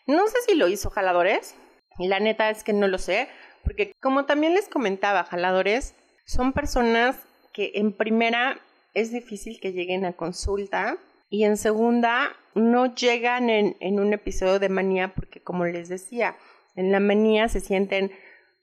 No 0.07 0.25
sé 0.27 0.37
si 0.47 0.55
lo 0.55 0.67
hizo 0.67 0.89
Jaladores, 0.89 1.55
y 1.99 2.07
la 2.07 2.19
neta 2.19 2.49
es 2.49 2.63
que 2.63 2.73
no 2.73 2.87
lo 2.87 2.97
sé, 2.97 3.27
porque 3.63 3.91
como 4.01 4.25
también 4.25 4.55
les 4.55 4.67
comentaba, 4.67 5.23
jaladores 5.23 5.93
son 6.25 6.53
personas 6.53 7.15
que 7.53 7.73
en 7.75 7.93
primera 7.93 8.59
es 8.95 9.11
difícil 9.11 9.59
que 9.59 9.73
lleguen 9.73 10.05
a 10.05 10.13
consulta 10.13 10.97
y 11.29 11.43
en 11.43 11.55
segunda 11.55 12.35
no 12.55 12.95
llegan 12.95 13.51
en, 13.51 13.77
en 13.79 13.99
un 13.99 14.11
episodio 14.13 14.57
de 14.57 14.69
manía 14.69 15.13
porque 15.13 15.41
como 15.41 15.65
les 15.65 15.87
decía, 15.87 16.35
en 16.75 16.91
la 16.91 16.99
manía 16.99 17.47
se 17.47 17.59
sienten 17.59 18.11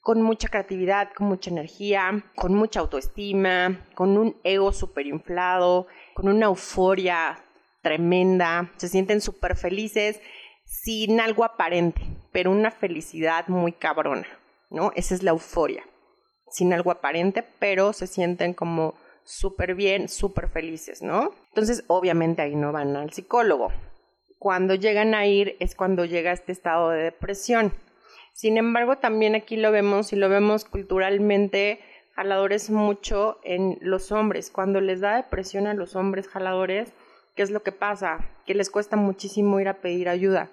con 0.03 0.21
mucha 0.21 0.49
creatividad, 0.49 1.11
con 1.15 1.29
mucha 1.29 1.51
energía, 1.51 2.25
con 2.37 2.55
mucha 2.55 2.81
autoestima, 2.81 3.87
con 3.95 4.19
un 4.19 4.37
ego 4.45 4.73
súper 4.73 5.07
inflado, 5.07 5.87
con 6.15 6.29
una 6.29 6.47
euforia 6.47 7.39
tremenda, 7.83 8.71
se 8.77 8.89
sienten 8.89 9.21
súper 9.21 9.57
felices 9.57 10.21
sin 10.65 11.21
algo 11.21 11.45
aparente, 11.45 12.03
pero 12.33 12.51
una 12.51 12.71
felicidad 12.71 13.49
muy 13.49 13.73
cabrona. 13.73 14.27
¿no? 14.73 14.91
Esa 14.97 15.15
es 15.15 15.23
la 15.23 15.31
euforia, 15.31 15.85
sin 16.51 16.73
algo 16.73 16.91
aparente, 16.91 17.45
pero 17.59 17.93
se 17.93 18.07
sienten 18.07 18.55
como 18.55 18.95
súper 19.23 19.75
bien, 19.75 20.09
súper 20.09 20.49
felices, 20.49 21.03
¿no? 21.03 21.31
Entonces, 21.49 21.85
obviamente 21.87 22.43
ahí 22.43 22.57
no 22.57 22.73
van 22.73 22.97
al 22.97 23.13
psicólogo. 23.13 23.73
Cuando 24.39 24.75
llegan 24.75 25.15
a 25.15 25.27
ir 25.27 25.57
es 25.61 25.77
cuando 25.77 26.05
llega 26.05 26.33
este 26.33 26.51
estado 26.51 26.91
de 26.91 27.05
depresión. 27.05 27.73
Sin 28.33 28.57
embargo, 28.57 28.99
también 28.99 29.35
aquí 29.35 29.57
lo 29.57 29.71
vemos 29.71 30.13
y 30.13 30.17
lo 30.17 30.29
vemos 30.29 30.65
culturalmente 30.65 31.81
jaladores 32.15 32.71
mucho 32.71 33.39
en 33.45 33.79
los 33.81 34.13
hombres. 34.13 34.51
Cuando 34.51 34.81
les 34.81 35.01
da 35.01 35.17
depresión 35.17 35.67
a 35.67 35.75
los 35.75 35.97
hombres 35.97 36.29
jaladores, 36.29 36.93
¿qué 37.35 37.43
es 37.43 37.51
lo 37.51 37.63
que 37.63 37.73
pasa? 37.73 38.19
Que 38.47 38.55
les 38.55 38.71
cuesta 38.71 38.97
muchísimo 38.97 39.61
ir 39.61 39.69
a 39.69 39.81
pedir 39.81 40.09
ayuda 40.09 40.51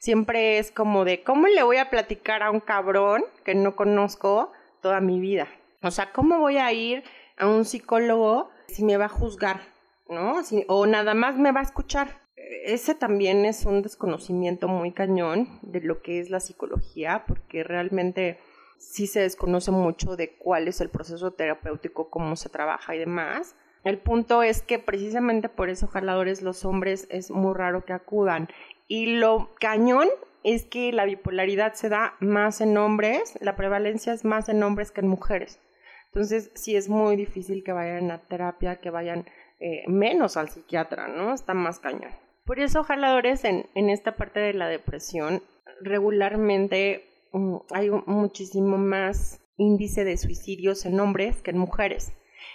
siempre 0.00 0.58
es 0.58 0.72
como 0.72 1.04
de, 1.04 1.22
¿cómo 1.22 1.46
le 1.46 1.62
voy 1.62 1.76
a 1.76 1.90
platicar 1.90 2.42
a 2.42 2.50
un 2.50 2.60
cabrón 2.60 3.22
que 3.44 3.54
no 3.54 3.76
conozco 3.76 4.50
toda 4.82 5.00
mi 5.00 5.20
vida? 5.20 5.46
O 5.82 5.90
sea, 5.92 6.10
¿cómo 6.10 6.38
voy 6.38 6.56
a 6.56 6.72
ir 6.72 7.04
a 7.36 7.46
un 7.46 7.64
psicólogo 7.64 8.50
si 8.66 8.82
me 8.82 8.96
va 8.96 9.04
a 9.04 9.08
juzgar? 9.08 9.60
¿no? 10.08 10.42
o 10.66 10.86
nada 10.86 11.14
más 11.14 11.36
me 11.36 11.52
va 11.52 11.60
a 11.60 11.62
escuchar. 11.62 12.19
Ese 12.64 12.94
también 12.94 13.44
es 13.44 13.64
un 13.64 13.82
desconocimiento 13.82 14.68
muy 14.68 14.92
cañón 14.92 15.48
de 15.62 15.80
lo 15.80 16.02
que 16.02 16.20
es 16.20 16.30
la 16.30 16.40
psicología, 16.40 17.24
porque 17.26 17.64
realmente 17.64 18.38
sí 18.78 19.06
se 19.06 19.20
desconoce 19.20 19.70
mucho 19.70 20.16
de 20.16 20.36
cuál 20.36 20.68
es 20.68 20.80
el 20.80 20.88
proceso 20.88 21.32
terapéutico, 21.32 22.10
cómo 22.10 22.36
se 22.36 22.48
trabaja 22.48 22.94
y 22.94 22.98
demás. 22.98 23.54
El 23.84 23.98
punto 23.98 24.42
es 24.42 24.62
que 24.62 24.78
precisamente 24.78 25.48
por 25.48 25.70
eso 25.70 25.86
jaladores 25.86 26.42
los 26.42 26.64
hombres 26.64 27.06
es 27.10 27.30
muy 27.30 27.54
raro 27.54 27.84
que 27.84 27.92
acudan. 27.92 28.48
Y 28.88 29.18
lo 29.18 29.54
cañón 29.58 30.08
es 30.42 30.64
que 30.64 30.92
la 30.92 31.04
bipolaridad 31.04 31.74
se 31.74 31.88
da 31.88 32.14
más 32.20 32.60
en 32.60 32.76
hombres, 32.76 33.38
la 33.40 33.56
prevalencia 33.56 34.12
es 34.12 34.24
más 34.24 34.48
en 34.48 34.62
hombres 34.62 34.90
que 34.90 35.00
en 35.00 35.08
mujeres. 35.08 35.60
Entonces 36.06 36.50
sí 36.54 36.76
es 36.76 36.88
muy 36.88 37.16
difícil 37.16 37.62
que 37.62 37.72
vayan 37.72 38.10
a 38.10 38.22
terapia, 38.22 38.80
que 38.80 38.90
vayan 38.90 39.26
eh, 39.60 39.84
menos 39.86 40.36
al 40.36 40.48
psiquiatra, 40.48 41.08
¿no? 41.08 41.32
Está 41.32 41.54
más 41.54 41.78
cañón. 41.78 42.10
Por 42.44 42.60
eso 42.60 42.82
jaladores 42.82 43.44
en, 43.44 43.66
en 43.74 43.90
esta 43.90 44.16
parte 44.16 44.40
de 44.40 44.54
la 44.54 44.68
depresión 44.68 45.42
regularmente 45.80 47.04
mm, 47.32 47.56
hay 47.70 47.90
muchísimo 48.06 48.78
más 48.78 49.40
índice 49.56 50.04
de 50.04 50.16
suicidios 50.16 50.84
en 50.86 51.00
hombres 51.00 51.42
que 51.42 51.50
en 51.50 51.58
mujeres. 51.58 52.12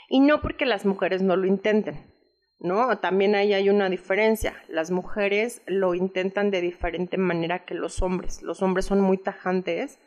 Y 0.10 0.20
no 0.20 0.42
porque 0.42 0.66
las 0.66 0.86
mujeres 0.86 1.22
no 1.22 1.36
lo 1.36 1.46
intenten, 1.46 2.14
¿no? 2.60 2.98
También 3.00 3.36
ahí 3.36 3.54
hay 3.54 3.70
una 3.70 3.90
diferencia. 3.90 4.56
Las 4.68 4.92
mujeres 4.92 5.62
lo 5.68 5.94
intentan 5.94 6.52
de 6.52 6.62
diferente 6.62 7.18
manera 7.18 7.66
que 7.66 7.76
los 7.76 8.02
hombres. 8.02 8.42
Los 8.42 8.62
hombres 8.62 8.86
son 8.86 9.02
muy 9.02 9.18
tajantes 9.18 10.00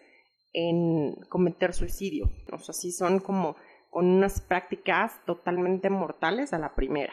en 0.53 1.15
cometer 1.29 1.73
suicidio. 1.73 2.31
O 2.53 2.59
sea, 2.59 2.75
sí 2.75 2.93
son 2.93 3.21
como 3.21 3.57
con 3.91 4.07
unas 4.07 4.41
prácticas 4.41 5.25
totalmente 5.25 5.91
mortales 5.91 6.53
a 6.53 6.59
la 6.59 6.75
primera. 6.75 7.13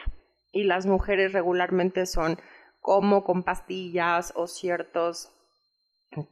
Y 0.52 0.64
las 0.64 0.86
mujeres 0.86 1.32
regularmente 1.32 2.06
son 2.06 2.38
como 2.86 3.24
con 3.24 3.42
pastillas 3.42 4.32
o 4.36 4.46
ciertos 4.46 5.32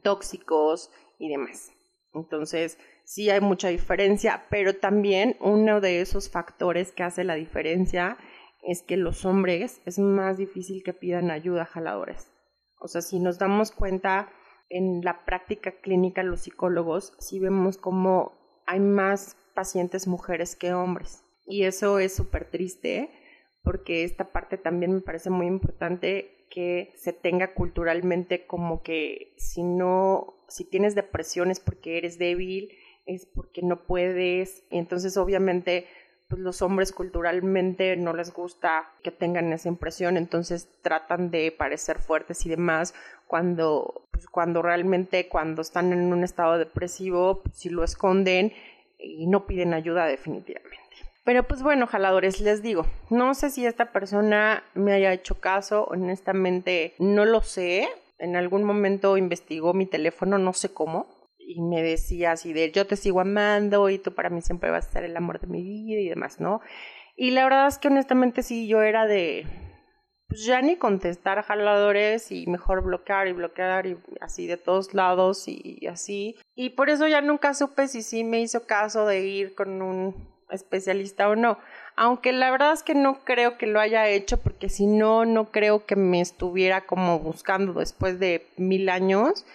tóxicos 0.03 0.89
y 1.19 1.27
demás. 1.27 1.73
Entonces, 2.13 2.79
sí 3.03 3.29
hay 3.29 3.41
mucha 3.41 3.67
diferencia, 3.67 4.45
pero 4.49 4.77
también 4.77 5.35
uno 5.41 5.81
de 5.81 5.99
esos 5.99 6.29
factores 6.29 6.93
que 6.93 7.03
hace 7.03 7.25
la 7.25 7.35
diferencia 7.35 8.17
es 8.63 8.83
que 8.83 8.95
los 8.95 9.25
hombres 9.25 9.81
es 9.85 9.99
más 9.99 10.37
difícil 10.37 10.81
que 10.81 10.93
pidan 10.93 11.29
ayuda 11.29 11.63
a 11.63 11.65
jaladores. 11.65 12.31
O 12.79 12.87
sea, 12.87 13.01
si 13.01 13.19
nos 13.19 13.37
damos 13.37 13.73
cuenta 13.73 14.31
en 14.69 15.01
la 15.03 15.25
práctica 15.25 15.81
clínica 15.81 16.23
los 16.23 16.43
psicólogos, 16.43 17.17
sí 17.19 17.41
vemos 17.41 17.77
como 17.77 18.31
hay 18.65 18.79
más 18.79 19.35
pacientes 19.55 20.07
mujeres 20.07 20.55
que 20.55 20.73
hombres. 20.73 21.21
Y 21.45 21.65
eso 21.65 21.99
es 21.99 22.15
súper 22.15 22.49
triste 22.49 23.11
porque 23.61 24.05
esta 24.05 24.31
parte 24.31 24.57
también 24.57 24.93
me 24.93 25.01
parece 25.01 25.29
muy 25.29 25.47
importante 25.47 26.34
que 26.49 26.93
se 26.95 27.13
tenga 27.13 27.53
culturalmente 27.53 28.45
como 28.45 28.83
que 28.83 29.33
si 29.37 29.63
no, 29.63 30.35
si 30.47 30.63
tienes 30.63 30.95
depresión 30.95 31.51
es 31.51 31.59
porque 31.59 31.97
eres 31.97 32.17
débil, 32.17 32.69
es 33.05 33.25
porque 33.25 33.61
no 33.61 33.83
puedes. 33.85 34.63
Entonces 34.69 35.17
obviamente 35.17 35.87
pues 36.27 36.41
los 36.41 36.61
hombres 36.61 36.91
culturalmente 36.91 37.95
no 37.97 38.13
les 38.13 38.33
gusta 38.33 38.91
que 39.03 39.11
tengan 39.11 39.53
esa 39.53 39.67
impresión, 39.67 40.17
entonces 40.17 40.67
tratan 40.81 41.29
de 41.29 41.51
parecer 41.51 41.99
fuertes 41.99 42.45
y 42.45 42.49
demás 42.49 42.95
cuando, 43.27 44.07
pues, 44.11 44.27
cuando 44.27 44.61
realmente 44.61 45.27
cuando 45.29 45.61
están 45.61 45.93
en 45.93 46.11
un 46.11 46.23
estado 46.23 46.57
depresivo, 46.57 47.41
pues, 47.43 47.57
si 47.57 47.69
lo 47.69 47.83
esconden 47.83 48.53
y 48.97 49.27
no 49.27 49.45
piden 49.45 49.73
ayuda 49.73 50.05
definitivamente. 50.05 50.81
Pero 51.25 51.41
pues 51.43 51.63
bueno, 51.63 51.87
jaladores, 51.87 52.39
les 52.39 52.61
digo, 52.61 52.85
no 53.09 53.33
sé 53.33 53.49
si 53.49 53.65
esta 53.65 53.91
persona 53.91 54.63
me 54.75 54.93
haya 54.93 55.11
hecho 55.11 55.41
caso, 55.41 55.85
honestamente 55.85 56.93
no 56.99 57.25
lo 57.25 57.41
sé. 57.41 57.89
En 58.19 58.35
algún 58.35 58.63
momento 58.63 59.17
investigó 59.17 59.73
mi 59.73 59.87
teléfono, 59.87 60.37
no 60.37 60.53
sé 60.53 60.71
cómo, 60.71 61.07
y 61.39 61.61
me 61.61 61.81
decía 61.81 62.33
así 62.33 62.53
de 62.53 62.71
yo 62.71 62.85
te 62.85 62.95
sigo 62.95 63.21
amando 63.21 63.89
y 63.89 63.97
tú 63.97 64.13
para 64.13 64.29
mí 64.29 64.41
siempre 64.41 64.69
vas 64.69 64.87
a 64.87 64.91
ser 64.91 65.03
el 65.03 65.17
amor 65.17 65.39
de 65.39 65.47
mi 65.47 65.63
vida 65.63 65.99
y 65.99 66.09
demás, 66.09 66.39
¿no? 66.39 66.61
Y 67.17 67.31
la 67.31 67.43
verdad 67.43 67.67
es 67.67 67.79
que 67.79 67.87
honestamente 67.87 68.43
sí, 68.43 68.67
yo 68.67 68.83
era 68.83 69.07
de 69.07 69.47
pues 70.27 70.45
ya 70.45 70.61
ni 70.61 70.75
contestar 70.75 71.41
jaladores 71.43 72.31
y 72.31 72.45
mejor 72.45 72.83
bloquear 72.83 73.27
y 73.27 73.33
bloquear 73.33 73.87
y 73.87 73.97
así 74.21 74.45
de 74.45 74.57
todos 74.57 74.93
lados 74.93 75.47
y 75.47 75.87
así. 75.87 76.35
Y 76.55 76.71
por 76.71 76.89
eso 76.89 77.07
ya 77.07 77.21
nunca 77.21 77.55
supe 77.55 77.87
si 77.87 78.03
sí 78.03 78.23
me 78.23 78.41
hizo 78.41 78.67
caso 78.67 79.07
de 79.07 79.21
ir 79.25 79.55
con 79.55 79.81
un 79.81 80.34
especialista 80.49 81.29
o 81.29 81.35
no. 81.35 81.57
Aunque 81.95 82.31
la 82.31 82.51
verdad 82.51 82.73
es 82.73 82.83
que 82.83 82.95
no 82.95 83.23
creo 83.23 83.57
que 83.57 83.67
lo 83.67 83.79
haya 83.79 84.07
hecho 84.07 84.37
porque 84.37 84.69
si 84.69 84.85
no, 84.85 85.25
no 85.25 85.51
creo 85.51 85.85
que 85.85 85.95
me 85.95 86.21
estuviera 86.21 86.85
como 86.85 87.19
buscando 87.19 87.73
después 87.73 88.19
de 88.19 88.47
mil 88.57 88.89
años 88.89 89.45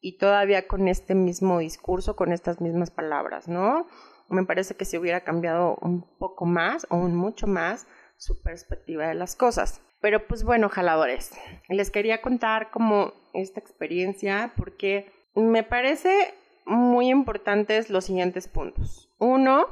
y 0.00 0.18
todavía 0.18 0.66
con 0.66 0.88
este 0.88 1.14
mismo 1.14 1.58
discurso, 1.58 2.16
con 2.16 2.32
estas 2.32 2.60
mismas 2.60 2.90
palabras, 2.90 3.48
¿no? 3.48 3.86
Me 4.28 4.44
parece 4.44 4.76
que 4.76 4.84
si 4.84 4.96
hubiera 4.96 5.22
cambiado 5.22 5.76
un 5.82 6.02
poco 6.18 6.46
más 6.46 6.86
o 6.88 6.96
un 6.96 7.16
mucho 7.16 7.46
más 7.46 7.86
su 8.16 8.40
perspectiva 8.42 9.08
de 9.08 9.14
las 9.14 9.34
cosas. 9.34 9.82
Pero 10.00 10.26
pues 10.26 10.44
bueno, 10.44 10.68
jaladores, 10.68 11.32
les 11.68 11.90
quería 11.90 12.22
contar 12.22 12.70
como 12.70 13.12
esta 13.34 13.60
experiencia 13.60 14.52
porque 14.56 15.12
me 15.34 15.62
parece 15.62 16.34
muy 16.64 17.10
importantes 17.10 17.90
los 17.90 18.04
siguientes 18.04 18.48
puntos. 18.48 19.10
Uno, 19.18 19.66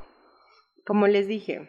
como 0.88 1.06
les 1.06 1.28
dije, 1.28 1.68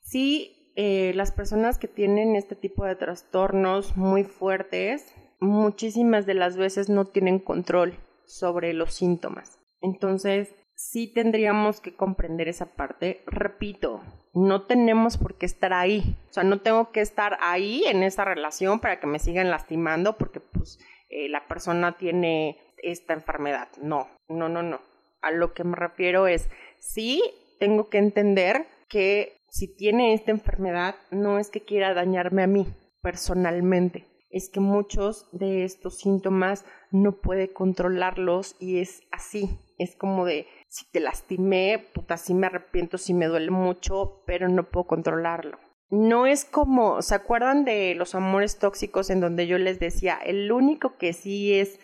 si 0.00 0.72
eh, 0.76 1.10
las 1.16 1.32
personas 1.32 1.76
que 1.76 1.88
tienen 1.88 2.36
este 2.36 2.54
tipo 2.54 2.84
de 2.84 2.94
trastornos 2.94 3.96
muy 3.96 4.22
fuertes 4.22 5.12
muchísimas 5.40 6.24
de 6.24 6.34
las 6.34 6.56
veces 6.56 6.88
no 6.88 7.06
tienen 7.06 7.40
control 7.40 7.94
sobre 8.26 8.72
los 8.72 8.94
síntomas. 8.94 9.58
Entonces, 9.80 10.54
sí 10.76 11.12
tendríamos 11.12 11.80
que 11.80 11.96
comprender 11.96 12.46
esa 12.46 12.66
parte. 12.76 13.24
Repito, 13.26 14.02
no 14.34 14.62
tenemos 14.66 15.18
por 15.18 15.36
qué 15.36 15.46
estar 15.46 15.72
ahí. 15.72 16.16
O 16.28 16.32
sea, 16.32 16.44
no 16.44 16.60
tengo 16.60 16.92
que 16.92 17.00
estar 17.00 17.38
ahí 17.40 17.82
en 17.86 18.04
esa 18.04 18.24
relación 18.24 18.78
para 18.78 19.00
que 19.00 19.08
me 19.08 19.18
sigan 19.18 19.50
lastimando 19.50 20.16
porque 20.16 20.38
pues 20.38 20.78
eh, 21.08 21.28
la 21.28 21.48
persona 21.48 21.96
tiene 21.96 22.56
esta 22.84 23.14
enfermedad. 23.14 23.66
No, 23.82 24.06
no, 24.28 24.48
no, 24.48 24.62
no. 24.62 24.80
A 25.22 25.32
lo 25.32 25.54
que 25.54 25.64
me 25.64 25.74
refiero 25.74 26.28
es, 26.28 26.48
sí 26.78 27.20
tengo 27.60 27.88
que 27.88 27.98
entender 27.98 28.66
que 28.88 29.36
si 29.50 29.72
tiene 29.76 30.14
esta 30.14 30.32
enfermedad 30.32 30.96
no 31.12 31.38
es 31.38 31.50
que 31.50 31.60
quiera 31.60 31.94
dañarme 31.94 32.42
a 32.42 32.48
mí 32.48 32.66
personalmente, 33.02 34.06
es 34.30 34.48
que 34.48 34.60
muchos 34.60 35.28
de 35.32 35.64
estos 35.64 35.98
síntomas 35.98 36.64
no 36.90 37.20
puede 37.20 37.52
controlarlos 37.52 38.56
y 38.58 38.80
es 38.80 39.02
así, 39.12 39.60
es 39.78 39.94
como 39.94 40.24
de 40.24 40.46
si 40.68 40.90
te 40.90 41.00
lastimé, 41.00 41.84
puta, 41.94 42.16
sí 42.16 42.34
me 42.34 42.46
arrepiento, 42.46 42.98
sí 42.98 43.14
me 43.14 43.26
duele 43.26 43.50
mucho, 43.50 44.22
pero 44.26 44.48
no 44.48 44.70
puedo 44.70 44.86
controlarlo. 44.86 45.58
No 45.90 46.26
es 46.26 46.44
como, 46.44 47.02
¿se 47.02 47.16
acuerdan 47.16 47.64
de 47.64 47.94
los 47.96 48.14
amores 48.14 48.58
tóxicos 48.58 49.10
en 49.10 49.20
donde 49.20 49.48
yo 49.48 49.58
les 49.58 49.80
decía, 49.80 50.18
el 50.24 50.52
único 50.52 50.96
que 50.96 51.12
sí 51.12 51.54
es 51.54 51.80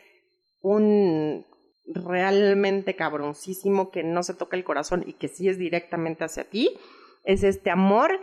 un 0.61 1.45
realmente 1.87 2.97
cabroncísimo 2.97 3.91
que 3.91 4.03
no 4.03 4.23
se 4.23 4.35
toca 4.35 4.57
el 4.57 4.65
corazón 4.65 5.05
y 5.07 5.15
que 5.15 5.29
sí 5.29 5.49
es 5.49 5.59
directamente 5.59 6.25
hacia 6.25 6.45
ti, 6.45 6.77
es 7.25 7.43
este 7.43 7.71
amor 7.71 8.21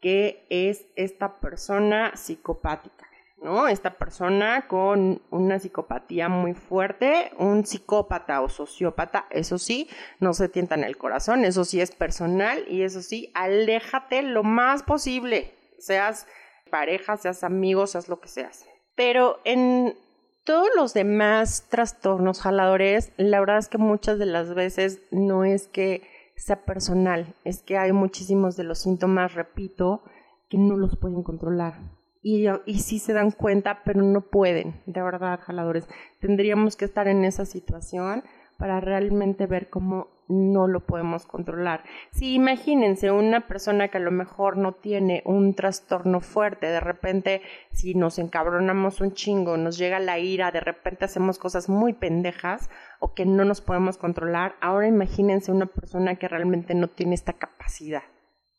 que 0.00 0.46
es 0.50 0.86
esta 0.96 1.40
persona 1.40 2.16
psicopática. 2.16 3.06
¿no? 3.42 3.68
Esta 3.68 3.98
persona 3.98 4.68
con 4.68 5.20
una 5.30 5.58
psicopatía 5.58 6.28
muy 6.28 6.54
fuerte, 6.54 7.32
un 7.38 7.66
psicópata 7.66 8.40
o 8.40 8.48
sociópata, 8.48 9.26
eso 9.30 9.58
sí, 9.58 9.88
no 10.20 10.32
se 10.32 10.48
tienta 10.48 10.76
en 10.76 10.84
el 10.84 10.96
corazón, 10.96 11.44
eso 11.44 11.64
sí 11.64 11.80
es 11.80 11.90
personal 11.90 12.64
y 12.68 12.82
eso 12.82 13.02
sí, 13.02 13.32
aléjate 13.34 14.22
lo 14.22 14.44
más 14.44 14.84
posible, 14.84 15.54
seas 15.78 16.26
pareja, 16.70 17.16
seas 17.16 17.42
amigo, 17.42 17.86
seas 17.86 18.08
lo 18.08 18.20
que 18.20 18.28
seas. 18.28 18.64
Pero 18.94 19.40
en 19.44 19.96
todos 20.44 20.68
los 20.76 20.94
demás 20.94 21.66
trastornos 21.68 22.40
jaladores, 22.40 23.12
la 23.16 23.40
verdad 23.40 23.58
es 23.58 23.68
que 23.68 23.78
muchas 23.78 24.18
de 24.18 24.26
las 24.26 24.54
veces 24.54 25.00
no 25.10 25.44
es 25.44 25.68
que 25.68 26.02
sea 26.36 26.64
personal, 26.64 27.34
es 27.44 27.62
que 27.62 27.78
hay 27.78 27.92
muchísimos 27.92 28.56
de 28.56 28.64
los 28.64 28.78
síntomas, 28.78 29.34
repito, 29.34 30.02
que 30.48 30.58
no 30.58 30.76
los 30.76 30.96
pueden 30.96 31.22
controlar 31.22 31.78
y, 32.22 32.46
sí 32.78 32.98
se 32.98 33.12
dan 33.12 33.32
cuenta, 33.32 33.82
pero 33.84 34.02
no 34.02 34.20
pueden, 34.22 34.80
de 34.86 35.02
verdad, 35.02 35.40
jaladores. 35.40 35.88
Tendríamos 36.20 36.76
que 36.76 36.84
estar 36.84 37.08
en 37.08 37.24
esa 37.24 37.44
situación 37.44 38.22
para 38.58 38.80
realmente 38.80 39.46
ver 39.46 39.68
cómo 39.68 40.08
no 40.32 40.66
lo 40.66 40.80
podemos 40.80 41.26
controlar. 41.26 41.84
Si 42.10 42.34
imagínense 42.34 43.10
una 43.10 43.46
persona 43.46 43.88
que 43.88 43.98
a 43.98 44.00
lo 44.00 44.10
mejor 44.10 44.56
no 44.56 44.72
tiene 44.72 45.22
un 45.24 45.54
trastorno 45.54 46.20
fuerte, 46.20 46.66
de 46.66 46.80
repente 46.80 47.42
si 47.72 47.94
nos 47.94 48.18
encabronamos 48.18 49.00
un 49.00 49.12
chingo, 49.12 49.56
nos 49.56 49.78
llega 49.78 50.00
la 50.00 50.18
ira, 50.18 50.50
de 50.50 50.60
repente 50.60 51.04
hacemos 51.04 51.38
cosas 51.38 51.68
muy 51.68 51.92
pendejas 51.92 52.70
o 52.98 53.14
que 53.14 53.26
no 53.26 53.44
nos 53.44 53.60
podemos 53.60 53.98
controlar, 53.98 54.56
ahora 54.60 54.88
imagínense 54.88 55.52
una 55.52 55.66
persona 55.66 56.16
que 56.16 56.28
realmente 56.28 56.74
no 56.74 56.88
tiene 56.88 57.14
esta 57.14 57.34
capacidad, 57.34 58.04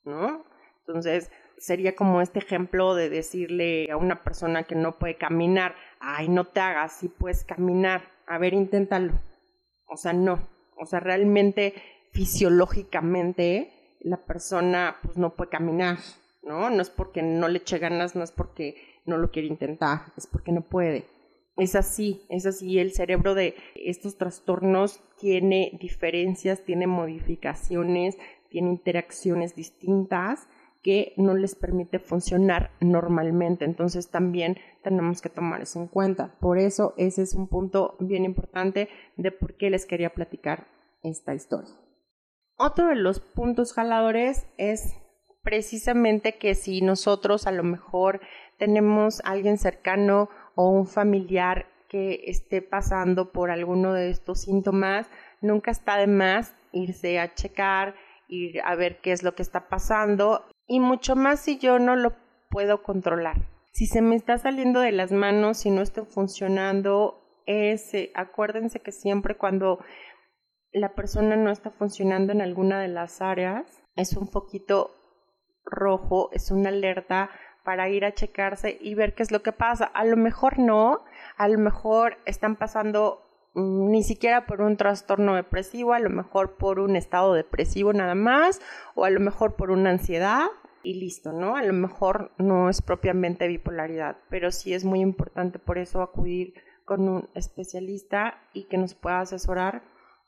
¿no? 0.03 0.45
Entonces, 0.85 1.31
sería 1.57 1.95
como 1.95 2.21
este 2.21 2.39
ejemplo 2.39 2.93
de 2.93 3.09
decirle 3.09 3.89
a 3.89 3.97
una 3.97 4.21
persona 4.21 4.63
que 4.63 4.75
no 4.75 4.99
puede 4.99 5.17
caminar, 5.17 5.75
ay, 5.99 6.27
no 6.27 6.45
te 6.45 6.59
hagas, 6.59 6.99
si 6.99 7.07
puedes 7.07 7.45
caminar, 7.45 8.11
a 8.27 8.37
ver, 8.37 8.53
inténtalo. 8.53 9.13
O 9.87 9.95
sea, 9.95 10.13
no. 10.13 10.52
O 10.77 10.85
sea, 10.85 10.99
realmente, 10.99 11.73
fisiológicamente, 12.11 13.71
la 13.99 14.17
persona 14.17 14.97
pues 15.01 15.17
no 15.17 15.35
puede 15.35 15.49
caminar, 15.49 15.97
¿no? 16.43 16.69
No 16.69 16.81
es 16.81 16.89
porque 16.89 17.21
no 17.21 17.47
le 17.47 17.59
eche 17.59 17.79
ganas, 17.79 18.15
no 18.15 18.23
es 18.23 18.31
porque 18.31 18.75
no 19.05 19.17
lo 19.17 19.31
quiere 19.31 19.47
intentar, 19.47 20.13
es 20.17 20.27
porque 20.27 20.51
no 20.51 20.61
puede. 20.61 21.05
Es 21.57 21.75
así, 21.75 22.25
es 22.29 22.45
así. 22.45 22.79
El 22.79 22.93
cerebro 22.93 23.35
de 23.35 23.55
estos 23.75 24.17
trastornos 24.17 24.99
tiene 25.19 25.77
diferencias, 25.79 26.63
tiene 26.63 26.87
modificaciones, 26.87 28.17
tiene 28.49 28.69
interacciones 28.69 29.55
distintas 29.55 30.47
que 30.83 31.13
no 31.15 31.33
les 31.33 31.55
permite 31.55 31.97
funcionar 31.97 32.71
normalmente. 32.81 33.65
Entonces 33.65 34.09
también 34.09 34.57
tenemos 34.83 35.21
que 35.21 35.29
tomar 35.29 35.61
eso 35.61 35.79
en 35.79 35.87
cuenta. 35.87 36.35
Por 36.39 36.59
eso 36.59 36.93
ese 36.97 37.23
es 37.23 37.33
un 37.33 37.47
punto 37.47 37.95
bien 37.99 38.25
importante 38.25 38.89
de 39.15 39.31
por 39.31 39.55
qué 39.55 39.69
les 39.69 39.85
quería 39.85 40.13
platicar 40.13 40.67
esta 41.01 41.33
historia. 41.33 41.73
Otro 42.57 42.87
de 42.87 42.95
los 42.95 43.19
puntos 43.19 43.73
jaladores 43.73 44.45
es 44.57 44.95
precisamente 45.41 46.37
que 46.37 46.53
si 46.53 46.81
nosotros 46.81 47.47
a 47.47 47.51
lo 47.51 47.63
mejor 47.63 48.21
tenemos 48.57 49.21
a 49.21 49.31
alguien 49.31 49.57
cercano 49.57 50.29
o 50.55 50.69
un 50.69 50.85
familiar 50.85 51.65
que 51.89 52.23
esté 52.25 52.61
pasando 52.61 53.31
por 53.31 53.51
alguno 53.51 53.93
de 53.93 54.09
estos 54.09 54.41
síntomas, 54.41 55.07
nunca 55.41 55.71
está 55.71 55.97
de 55.97 56.07
más 56.07 56.55
irse 56.71 57.19
a 57.19 57.33
checar, 57.33 57.95
ir 58.27 58.61
a 58.61 58.75
ver 58.75 58.99
qué 59.01 59.11
es 59.11 59.23
lo 59.23 59.35
que 59.35 59.43
está 59.43 59.67
pasando 59.69 60.43
y 60.67 60.79
mucho 60.79 61.15
más 61.15 61.39
si 61.39 61.57
yo 61.57 61.79
no 61.79 61.95
lo 61.95 62.15
puedo 62.49 62.83
controlar. 62.83 63.47
Si 63.71 63.87
se 63.87 64.01
me 64.01 64.15
está 64.15 64.37
saliendo 64.37 64.79
de 64.79 64.91
las 64.91 65.11
manos, 65.11 65.57
si 65.57 65.71
no 65.71 65.81
estoy 65.81 66.05
funcionando, 66.05 67.41
ese, 67.45 68.11
acuérdense 68.15 68.81
que 68.81 68.91
siempre 68.91 69.35
cuando 69.35 69.79
la 70.71 70.93
persona 70.93 71.35
no 71.35 71.51
está 71.51 71.71
funcionando 71.71 72.31
en 72.31 72.41
alguna 72.41 72.79
de 72.79 72.87
las 72.87 73.21
áreas, 73.21 73.83
es 73.95 74.15
un 74.15 74.27
poquito 74.27 74.91
rojo, 75.65 76.29
es 76.33 76.51
una 76.51 76.69
alerta 76.69 77.29
para 77.63 77.89
ir 77.89 78.05
a 78.05 78.13
checarse 78.13 78.77
y 78.79 78.93
ver 78.95 79.15
qué 79.15 79.23
es 79.23 79.31
lo 79.31 79.41
que 79.41 79.51
pasa. 79.51 79.85
A 79.85 80.03
lo 80.03 80.17
mejor 80.17 80.59
no, 80.59 81.03
a 81.37 81.47
lo 81.47 81.57
mejor 81.57 82.17
están 82.25 82.55
pasando 82.57 83.22
ni 83.55 84.03
siquiera 84.03 84.45
por 84.45 84.61
un 84.61 84.77
trastorno 84.77 85.35
depresivo, 85.35 85.93
a 85.93 85.99
lo 85.99 86.09
mejor 86.09 86.57
por 86.57 86.79
un 86.79 86.95
estado 86.95 87.33
depresivo 87.33 87.93
nada 87.93 88.15
más, 88.15 88.61
o 88.95 89.05
a 89.05 89.09
lo 89.09 89.19
mejor 89.19 89.55
por 89.55 89.71
una 89.71 89.91
ansiedad 89.91 90.47
y 90.81 90.99
listo, 90.99 91.31
¿no? 91.31 91.55
A 91.55 91.63
lo 91.63 91.73
mejor 91.73 92.31
no 92.37 92.69
es 92.69 92.81
propiamente 92.81 93.47
bipolaridad, 93.47 94.17
pero 94.29 94.51
sí 94.51 94.73
es 94.73 94.83
muy 94.83 95.01
importante 95.01 95.59
por 95.59 95.77
eso 95.77 96.01
acudir 96.01 96.55
con 96.85 97.07
un 97.07 97.29
especialista 97.35 98.41
y 98.53 98.65
que 98.65 98.77
nos 98.77 98.95
pueda 98.95 99.21
asesorar, 99.21 99.83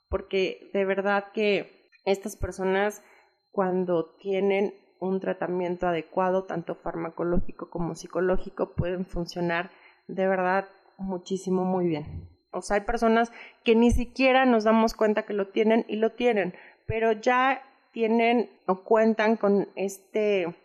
porque 0.10 0.70
de 0.74 0.86
verdad 0.86 1.26
que 1.34 1.90
estas 2.06 2.38
personas 2.38 3.04
cuando 3.52 4.16
tienen 4.20 4.74
un 5.00 5.20
tratamiento 5.20 5.88
adecuado, 5.88 6.46
tanto 6.46 6.76
farmacológico 6.76 7.70
como 7.70 7.96
psicológico, 7.96 8.76
pueden 8.76 9.06
funcionar 9.06 9.72
de 10.08 10.28
verdad 10.28 10.68
muchísimo 10.98 11.66
muy 11.66 11.88
bien. 11.88 12.35
O 12.56 12.62
sea, 12.62 12.78
hay 12.78 12.84
personas 12.84 13.32
que 13.64 13.76
ni 13.76 13.92
siquiera 13.92 14.46
nos 14.46 14.64
damos 14.64 14.94
cuenta 14.94 15.24
que 15.24 15.34
lo 15.34 15.50
tienen 15.50 15.86
y 15.88 15.98
lo 15.98 16.14
tienen, 16.14 16.56
pero 16.86 17.12
ya 17.12 17.62
tienen 17.92 18.50
o 18.66 18.84
cuentan 18.84 19.36
con 19.36 19.70
este 19.76 20.56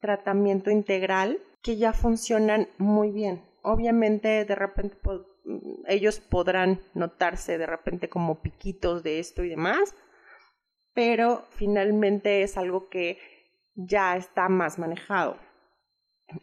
tratamiento 0.00 0.70
integral 0.70 1.40
que 1.62 1.76
ya 1.76 1.92
funcionan 1.92 2.68
muy 2.78 3.10
bien. 3.10 3.42
Obviamente, 3.62 4.44
de 4.44 4.54
repente 4.54 4.96
ellos 5.86 6.20
podrán 6.20 6.80
notarse 6.94 7.58
de 7.58 7.66
repente 7.66 8.08
como 8.08 8.42
piquitos 8.42 9.02
de 9.02 9.18
esto 9.18 9.42
y 9.42 9.48
demás, 9.48 9.94
pero 10.92 11.44
finalmente 11.50 12.42
es 12.42 12.58
algo 12.58 12.88
que 12.88 13.18
ya 13.74 14.16
está 14.16 14.48
más 14.48 14.78
manejado. 14.78 15.38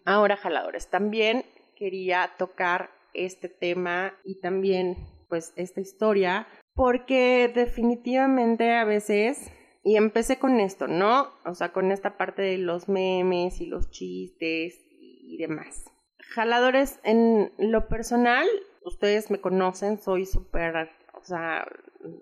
Ahora, 0.05 0.35
jaladores, 0.35 0.89
también 0.89 1.45
quería 1.75 2.31
tocar 2.37 2.89
este 3.15 3.49
tema 3.49 4.13
y 4.23 4.39
también 4.39 4.97
pues 5.29 5.53
esta 5.55 5.81
historia 5.81 6.47
porque 6.73 7.51
definitivamente 7.53 8.73
a 8.73 8.85
veces 8.85 9.51
y 9.83 9.97
empecé 9.97 10.39
con 10.39 10.59
esto, 10.59 10.87
¿no? 10.87 11.29
O 11.45 11.53
sea, 11.53 11.71
con 11.71 11.91
esta 11.91 12.17
parte 12.17 12.41
de 12.41 12.57
los 12.57 12.89
memes 12.89 13.61
y 13.61 13.67
los 13.67 13.91
chistes 13.91 14.81
y 14.89 15.37
demás. 15.37 15.85
Jaladores, 16.33 16.99
en 17.03 17.53
lo 17.59 17.87
personal, 17.87 18.47
ustedes 18.83 19.29
me 19.29 19.39
conocen, 19.39 19.99
soy 19.99 20.25
súper, 20.25 20.89
o 21.13 21.23
sea, 21.23 21.67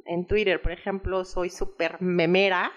en 0.06 0.28
Twitter, 0.28 0.62
por 0.62 0.72
ejemplo, 0.72 1.24
soy 1.26 1.50
súper 1.50 2.02
memera, 2.02 2.72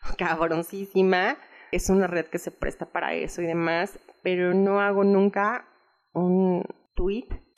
cabroncísima. 0.18 1.36
Es 1.72 1.90
una 1.90 2.06
red 2.06 2.26
que 2.26 2.38
se 2.38 2.52
presta 2.52 2.86
para 2.86 3.14
eso 3.14 3.42
y 3.42 3.46
demás, 3.46 3.98
pero 4.22 4.54
no 4.54 4.80
hago 4.80 5.02
nunca 5.02 5.68
un 6.12 6.64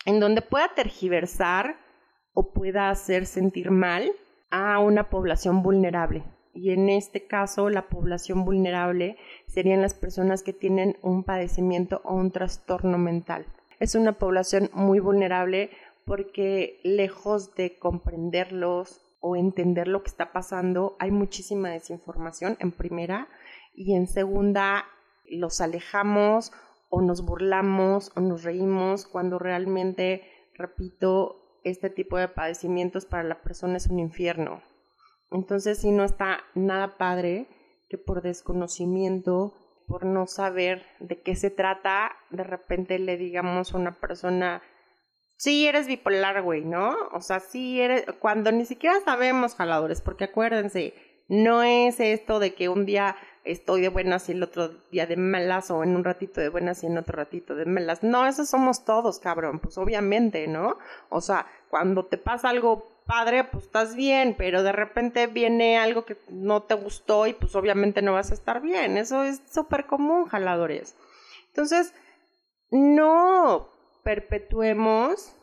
en 0.04 0.20
donde 0.20 0.42
pueda 0.42 0.74
tergiversar 0.74 1.76
o 2.34 2.52
pueda 2.52 2.90
hacer 2.90 3.26
sentir 3.26 3.70
mal 3.70 4.10
a 4.50 4.78
una 4.78 5.10
población 5.10 5.62
vulnerable. 5.62 6.24
Y 6.54 6.70
en 6.70 6.88
este 6.88 7.26
caso, 7.26 7.70
la 7.70 7.88
población 7.88 8.44
vulnerable 8.44 9.16
serían 9.46 9.80
las 9.80 9.94
personas 9.94 10.42
que 10.42 10.52
tienen 10.52 10.96
un 11.02 11.22
padecimiento 11.22 12.00
o 12.04 12.14
un 12.14 12.32
trastorno 12.32 12.98
mental. 12.98 13.46
Es 13.78 13.94
una 13.94 14.18
población 14.18 14.70
muy 14.72 14.98
vulnerable 14.98 15.70
porque 16.04 16.80
lejos 16.82 17.54
de 17.54 17.78
comprenderlos 17.78 19.00
o 19.20 19.36
entender 19.36 19.86
lo 19.88 20.02
que 20.02 20.10
está 20.10 20.32
pasando, 20.32 20.96
hay 20.98 21.10
muchísima 21.10 21.70
desinformación 21.70 22.56
en 22.60 22.72
primera 22.72 23.28
y 23.74 23.94
en 23.94 24.06
segunda 24.06 24.84
los 25.30 25.60
alejamos 25.60 26.52
o 26.88 27.00
nos 27.00 27.24
burlamos 27.24 28.12
o 28.16 28.20
nos 28.20 28.44
reímos 28.44 29.06
cuando 29.06 29.38
realmente, 29.38 30.22
repito, 30.54 31.60
este 31.64 31.90
tipo 31.90 32.16
de 32.16 32.28
padecimientos 32.28 33.06
para 33.06 33.24
la 33.24 33.42
persona 33.42 33.76
es 33.76 33.88
un 33.88 33.98
infierno. 33.98 34.62
Entonces, 35.30 35.78
si 35.78 35.90
no 35.90 36.04
está 36.04 36.40
nada 36.54 36.96
padre 36.96 37.48
que 37.88 37.98
por 37.98 38.22
desconocimiento, 38.22 39.54
por 39.86 40.04
no 40.04 40.26
saber 40.26 40.84
de 41.00 41.20
qué 41.22 41.34
se 41.34 41.50
trata, 41.50 42.12
de 42.30 42.44
repente 42.44 42.98
le 42.98 43.16
digamos 43.16 43.72
a 43.72 43.78
una 43.78 43.98
persona, 43.98 44.62
sí 45.36 45.66
eres 45.66 45.86
bipolar, 45.86 46.42
güey, 46.42 46.64
¿no? 46.64 46.94
O 47.12 47.20
sea, 47.20 47.40
sí 47.40 47.80
eres, 47.80 48.04
cuando 48.20 48.52
ni 48.52 48.64
siquiera 48.64 49.00
sabemos 49.00 49.54
jaladores, 49.54 50.00
porque 50.00 50.24
acuérdense, 50.24 50.94
no 51.28 51.62
es 51.62 52.00
esto 52.00 52.38
de 52.38 52.54
que 52.54 52.68
un 52.68 52.86
día 52.86 53.16
estoy 53.52 53.80
de 53.80 53.88
buenas 53.88 54.28
y 54.28 54.32
el 54.32 54.42
otro 54.42 54.68
día 54.90 55.06
de 55.06 55.16
malas 55.16 55.70
o 55.70 55.82
en 55.82 55.96
un 55.96 56.04
ratito 56.04 56.40
de 56.40 56.48
buenas 56.48 56.82
y 56.82 56.86
en 56.86 56.98
otro 56.98 57.16
ratito 57.16 57.54
de 57.54 57.64
malas. 57.64 58.02
No, 58.02 58.26
eso 58.26 58.44
somos 58.44 58.84
todos, 58.84 59.18
cabrón, 59.18 59.58
pues 59.58 59.78
obviamente, 59.78 60.46
¿no? 60.46 60.76
O 61.08 61.20
sea, 61.20 61.46
cuando 61.70 62.04
te 62.04 62.18
pasa 62.18 62.50
algo 62.50 62.86
padre, 63.06 63.44
pues 63.44 63.64
estás 63.64 63.96
bien, 63.96 64.34
pero 64.36 64.62
de 64.62 64.72
repente 64.72 65.26
viene 65.26 65.78
algo 65.78 66.04
que 66.04 66.18
no 66.28 66.62
te 66.62 66.74
gustó 66.74 67.26
y 67.26 67.32
pues 67.32 67.56
obviamente 67.56 68.02
no 68.02 68.12
vas 68.12 68.30
a 68.30 68.34
estar 68.34 68.60
bien. 68.60 68.98
Eso 68.98 69.24
es 69.24 69.40
súper 69.50 69.86
común, 69.86 70.26
jaladores. 70.26 70.94
Entonces, 71.48 71.94
no 72.70 73.68
perpetuemos 74.04 75.34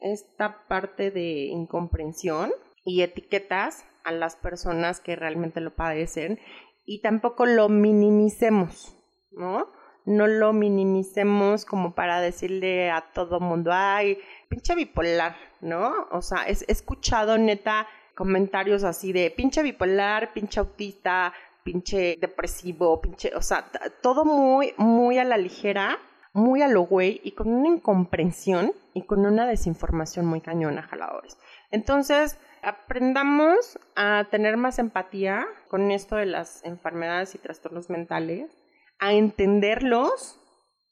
esta 0.00 0.66
parte 0.68 1.10
de 1.10 1.46
incomprensión 1.46 2.52
y 2.84 3.00
etiquetas 3.00 3.84
a 4.04 4.12
las 4.12 4.36
personas 4.36 5.00
que 5.00 5.16
realmente 5.16 5.60
lo 5.60 5.74
padecen 5.74 6.38
y 6.84 7.00
tampoco 7.00 7.46
lo 7.46 7.68
minimicemos, 7.68 8.96
¿no? 9.32 9.68
No 10.04 10.26
lo 10.26 10.52
minimicemos 10.52 11.64
como 11.64 11.94
para 11.94 12.20
decirle 12.20 12.90
a 12.90 13.00
todo 13.12 13.40
mundo, 13.40 13.70
ay, 13.72 14.18
pinche 14.48 14.74
bipolar, 14.74 15.36
¿no? 15.60 16.06
O 16.10 16.20
sea, 16.20 16.46
he 16.46 16.52
escuchado 16.68 17.38
neta 17.38 17.86
comentarios 18.14 18.84
así 18.84 19.12
de 19.12 19.30
pinche 19.30 19.62
bipolar, 19.62 20.32
pinche 20.32 20.60
autista, 20.60 21.32
pinche 21.62 22.18
depresivo, 22.20 23.00
pinche, 23.00 23.34
o 23.34 23.42
sea, 23.42 23.70
todo 24.02 24.24
muy, 24.24 24.74
muy 24.76 25.18
a 25.18 25.24
la 25.24 25.38
ligera, 25.38 25.98
muy 26.34 26.62
a 26.62 26.68
lo 26.68 26.82
güey 26.82 27.20
y 27.24 27.32
con 27.32 27.48
una 27.48 27.68
incomprensión 27.68 28.72
y 28.92 29.02
con 29.02 29.24
una 29.24 29.46
desinformación 29.46 30.26
muy 30.26 30.40
cañona, 30.40 30.82
jaladores. 30.82 31.38
Entonces, 31.70 32.38
aprendamos 32.64 33.78
a 33.96 34.26
tener 34.30 34.56
más 34.56 34.78
empatía 34.78 35.46
con 35.68 35.90
esto 35.90 36.16
de 36.16 36.26
las 36.26 36.64
enfermedades 36.64 37.34
y 37.34 37.38
trastornos 37.38 37.90
mentales, 37.90 38.50
a 38.98 39.12
entenderlos, 39.12 40.40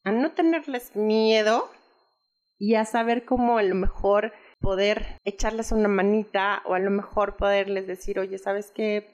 a 0.04 0.12
no 0.12 0.32
tenerles 0.32 0.96
miedo 0.96 1.70
y 2.58 2.74
a 2.74 2.84
saber 2.84 3.24
cómo 3.24 3.58
a 3.58 3.62
lo 3.62 3.74
mejor 3.74 4.32
poder 4.60 5.18
echarles 5.24 5.72
una 5.72 5.88
manita 5.88 6.62
o 6.64 6.74
a 6.74 6.78
lo 6.78 6.90
mejor 6.90 7.36
poderles 7.36 7.86
decir, 7.86 8.18
oye, 8.18 8.38
¿sabes 8.38 8.70
qué? 8.70 9.08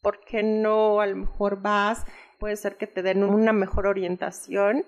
¿Por 0.00 0.24
qué 0.24 0.42
no 0.42 1.00
a 1.00 1.06
lo 1.06 1.16
mejor 1.16 1.60
vas 1.60 2.04
puede 2.38 2.56
ser 2.56 2.76
que 2.76 2.88
te 2.88 3.02
den 3.02 3.22
una 3.22 3.52
mejor 3.52 3.86
orientación, 3.86 4.84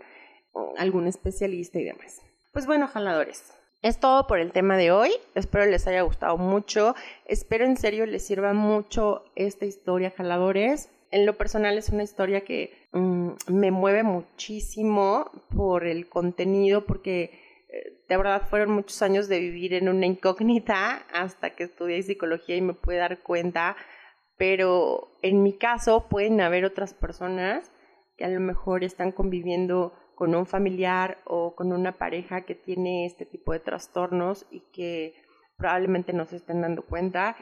algún 0.76 1.06
especialista 1.06 1.78
y 1.78 1.84
demás. 1.84 2.20
Pues 2.52 2.66
bueno, 2.66 2.88
jaladores, 2.88 3.52
es 3.84 4.00
todo 4.00 4.26
por 4.26 4.38
el 4.38 4.50
tema 4.50 4.78
de 4.78 4.90
hoy. 4.90 5.10
Espero 5.34 5.66
les 5.66 5.86
haya 5.86 6.00
gustado 6.00 6.38
mucho. 6.38 6.94
Espero 7.26 7.66
en 7.66 7.76
serio 7.76 8.06
les 8.06 8.26
sirva 8.26 8.54
mucho 8.54 9.26
esta 9.36 9.66
historia, 9.66 10.10
jaladores. 10.10 10.88
En 11.10 11.26
lo 11.26 11.36
personal 11.36 11.76
es 11.76 11.90
una 11.90 12.02
historia 12.02 12.40
que 12.40 12.88
mm, 12.92 13.32
me 13.48 13.70
mueve 13.70 14.02
muchísimo 14.02 15.30
por 15.54 15.84
el 15.84 16.08
contenido, 16.08 16.86
porque 16.86 17.24
eh, 17.68 18.02
de 18.08 18.16
verdad 18.16 18.48
fueron 18.48 18.70
muchos 18.70 19.02
años 19.02 19.28
de 19.28 19.40
vivir 19.40 19.74
en 19.74 19.90
una 19.90 20.06
incógnita 20.06 21.04
hasta 21.12 21.50
que 21.50 21.64
estudié 21.64 22.02
psicología 22.02 22.56
y 22.56 22.62
me 22.62 22.72
pude 22.72 22.96
dar 22.96 23.18
cuenta. 23.18 23.76
Pero 24.38 25.08
en 25.20 25.42
mi 25.42 25.58
caso 25.58 26.08
pueden 26.08 26.40
haber 26.40 26.64
otras 26.64 26.94
personas 26.94 27.70
que 28.16 28.24
a 28.24 28.28
lo 28.28 28.40
mejor 28.40 28.82
están 28.82 29.12
conviviendo 29.12 29.92
con 30.14 30.34
un 30.34 30.46
familiar 30.46 31.18
o 31.24 31.54
con 31.54 31.72
una 31.72 31.98
pareja 31.98 32.42
que 32.42 32.54
tiene 32.54 33.06
este 33.06 33.26
tipo 33.26 33.52
de 33.52 33.60
trastornos 33.60 34.46
y 34.50 34.60
que 34.72 35.14
probablemente 35.56 36.12
no 36.12 36.24
se 36.26 36.36
estén 36.36 36.62
dando 36.62 36.82
cuenta 36.82 37.36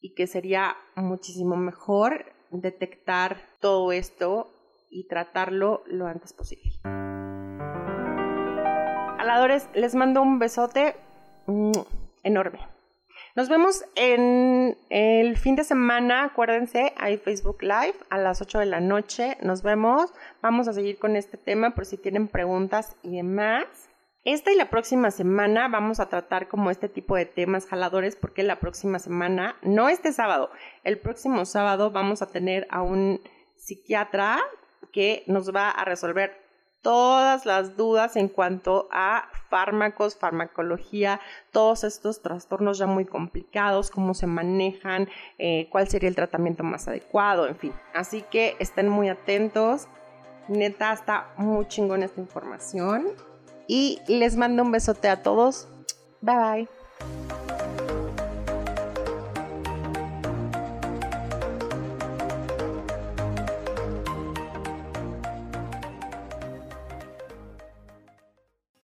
y 0.00 0.14
que 0.14 0.26
sería 0.26 0.76
muchísimo 0.96 1.56
mejor 1.56 2.26
detectar 2.50 3.38
todo 3.60 3.92
esto 3.92 4.48
y 4.90 5.06
tratarlo 5.08 5.82
lo 5.86 6.06
antes 6.06 6.32
posible. 6.32 6.72
Aladores, 9.18 9.68
les 9.74 9.94
mando 9.94 10.20
un 10.20 10.38
besote 10.38 10.96
mm, 11.46 11.72
enorme. 12.24 12.71
Nos 13.34 13.48
vemos 13.48 13.82
en 13.94 14.76
el 14.90 15.38
fin 15.38 15.56
de 15.56 15.64
semana, 15.64 16.24
acuérdense, 16.24 16.92
hay 16.98 17.16
Facebook 17.16 17.62
Live 17.62 17.94
a 18.10 18.18
las 18.18 18.42
8 18.42 18.58
de 18.58 18.66
la 18.66 18.80
noche. 18.80 19.38
Nos 19.40 19.62
vemos. 19.62 20.12
Vamos 20.42 20.68
a 20.68 20.74
seguir 20.74 20.98
con 20.98 21.16
este 21.16 21.38
tema 21.38 21.70
por 21.70 21.86
si 21.86 21.96
tienen 21.96 22.28
preguntas 22.28 22.94
y 23.02 23.16
demás. 23.16 23.64
Esta 24.24 24.52
y 24.52 24.56
la 24.56 24.68
próxima 24.68 25.10
semana 25.10 25.68
vamos 25.68 25.98
a 25.98 26.10
tratar 26.10 26.46
como 26.46 26.70
este 26.70 26.90
tipo 26.90 27.16
de 27.16 27.24
temas 27.24 27.66
jaladores 27.66 28.16
porque 28.16 28.42
la 28.42 28.60
próxima 28.60 28.98
semana, 28.98 29.56
no 29.62 29.88
este 29.88 30.12
sábado, 30.12 30.50
el 30.84 30.98
próximo 30.98 31.46
sábado 31.46 31.90
vamos 31.90 32.20
a 32.20 32.26
tener 32.26 32.66
a 32.68 32.82
un 32.82 33.22
psiquiatra 33.56 34.40
que 34.92 35.24
nos 35.26 35.54
va 35.54 35.70
a 35.70 35.86
resolver 35.86 36.41
todas 36.82 37.46
las 37.46 37.76
dudas 37.76 38.16
en 38.16 38.28
cuanto 38.28 38.88
a 38.92 39.28
fármacos, 39.48 40.16
farmacología, 40.16 41.20
todos 41.52 41.84
estos 41.84 42.20
trastornos 42.22 42.78
ya 42.78 42.86
muy 42.86 43.04
complicados, 43.04 43.90
cómo 43.90 44.14
se 44.14 44.26
manejan, 44.26 45.08
eh, 45.38 45.68
cuál 45.70 45.88
sería 45.88 46.08
el 46.08 46.16
tratamiento 46.16 46.64
más 46.64 46.88
adecuado, 46.88 47.46
en 47.46 47.56
fin. 47.56 47.72
Así 47.94 48.22
que 48.22 48.56
estén 48.58 48.88
muy 48.88 49.08
atentos. 49.08 49.88
Neta, 50.48 50.92
está 50.92 51.28
muy 51.36 51.66
chingón 51.68 52.02
esta 52.02 52.20
información. 52.20 53.08
Y 53.68 54.00
les 54.08 54.36
mando 54.36 54.62
un 54.62 54.72
besote 54.72 55.08
a 55.08 55.22
todos. 55.22 55.68
Bye 56.20 56.36
bye. 56.36 57.51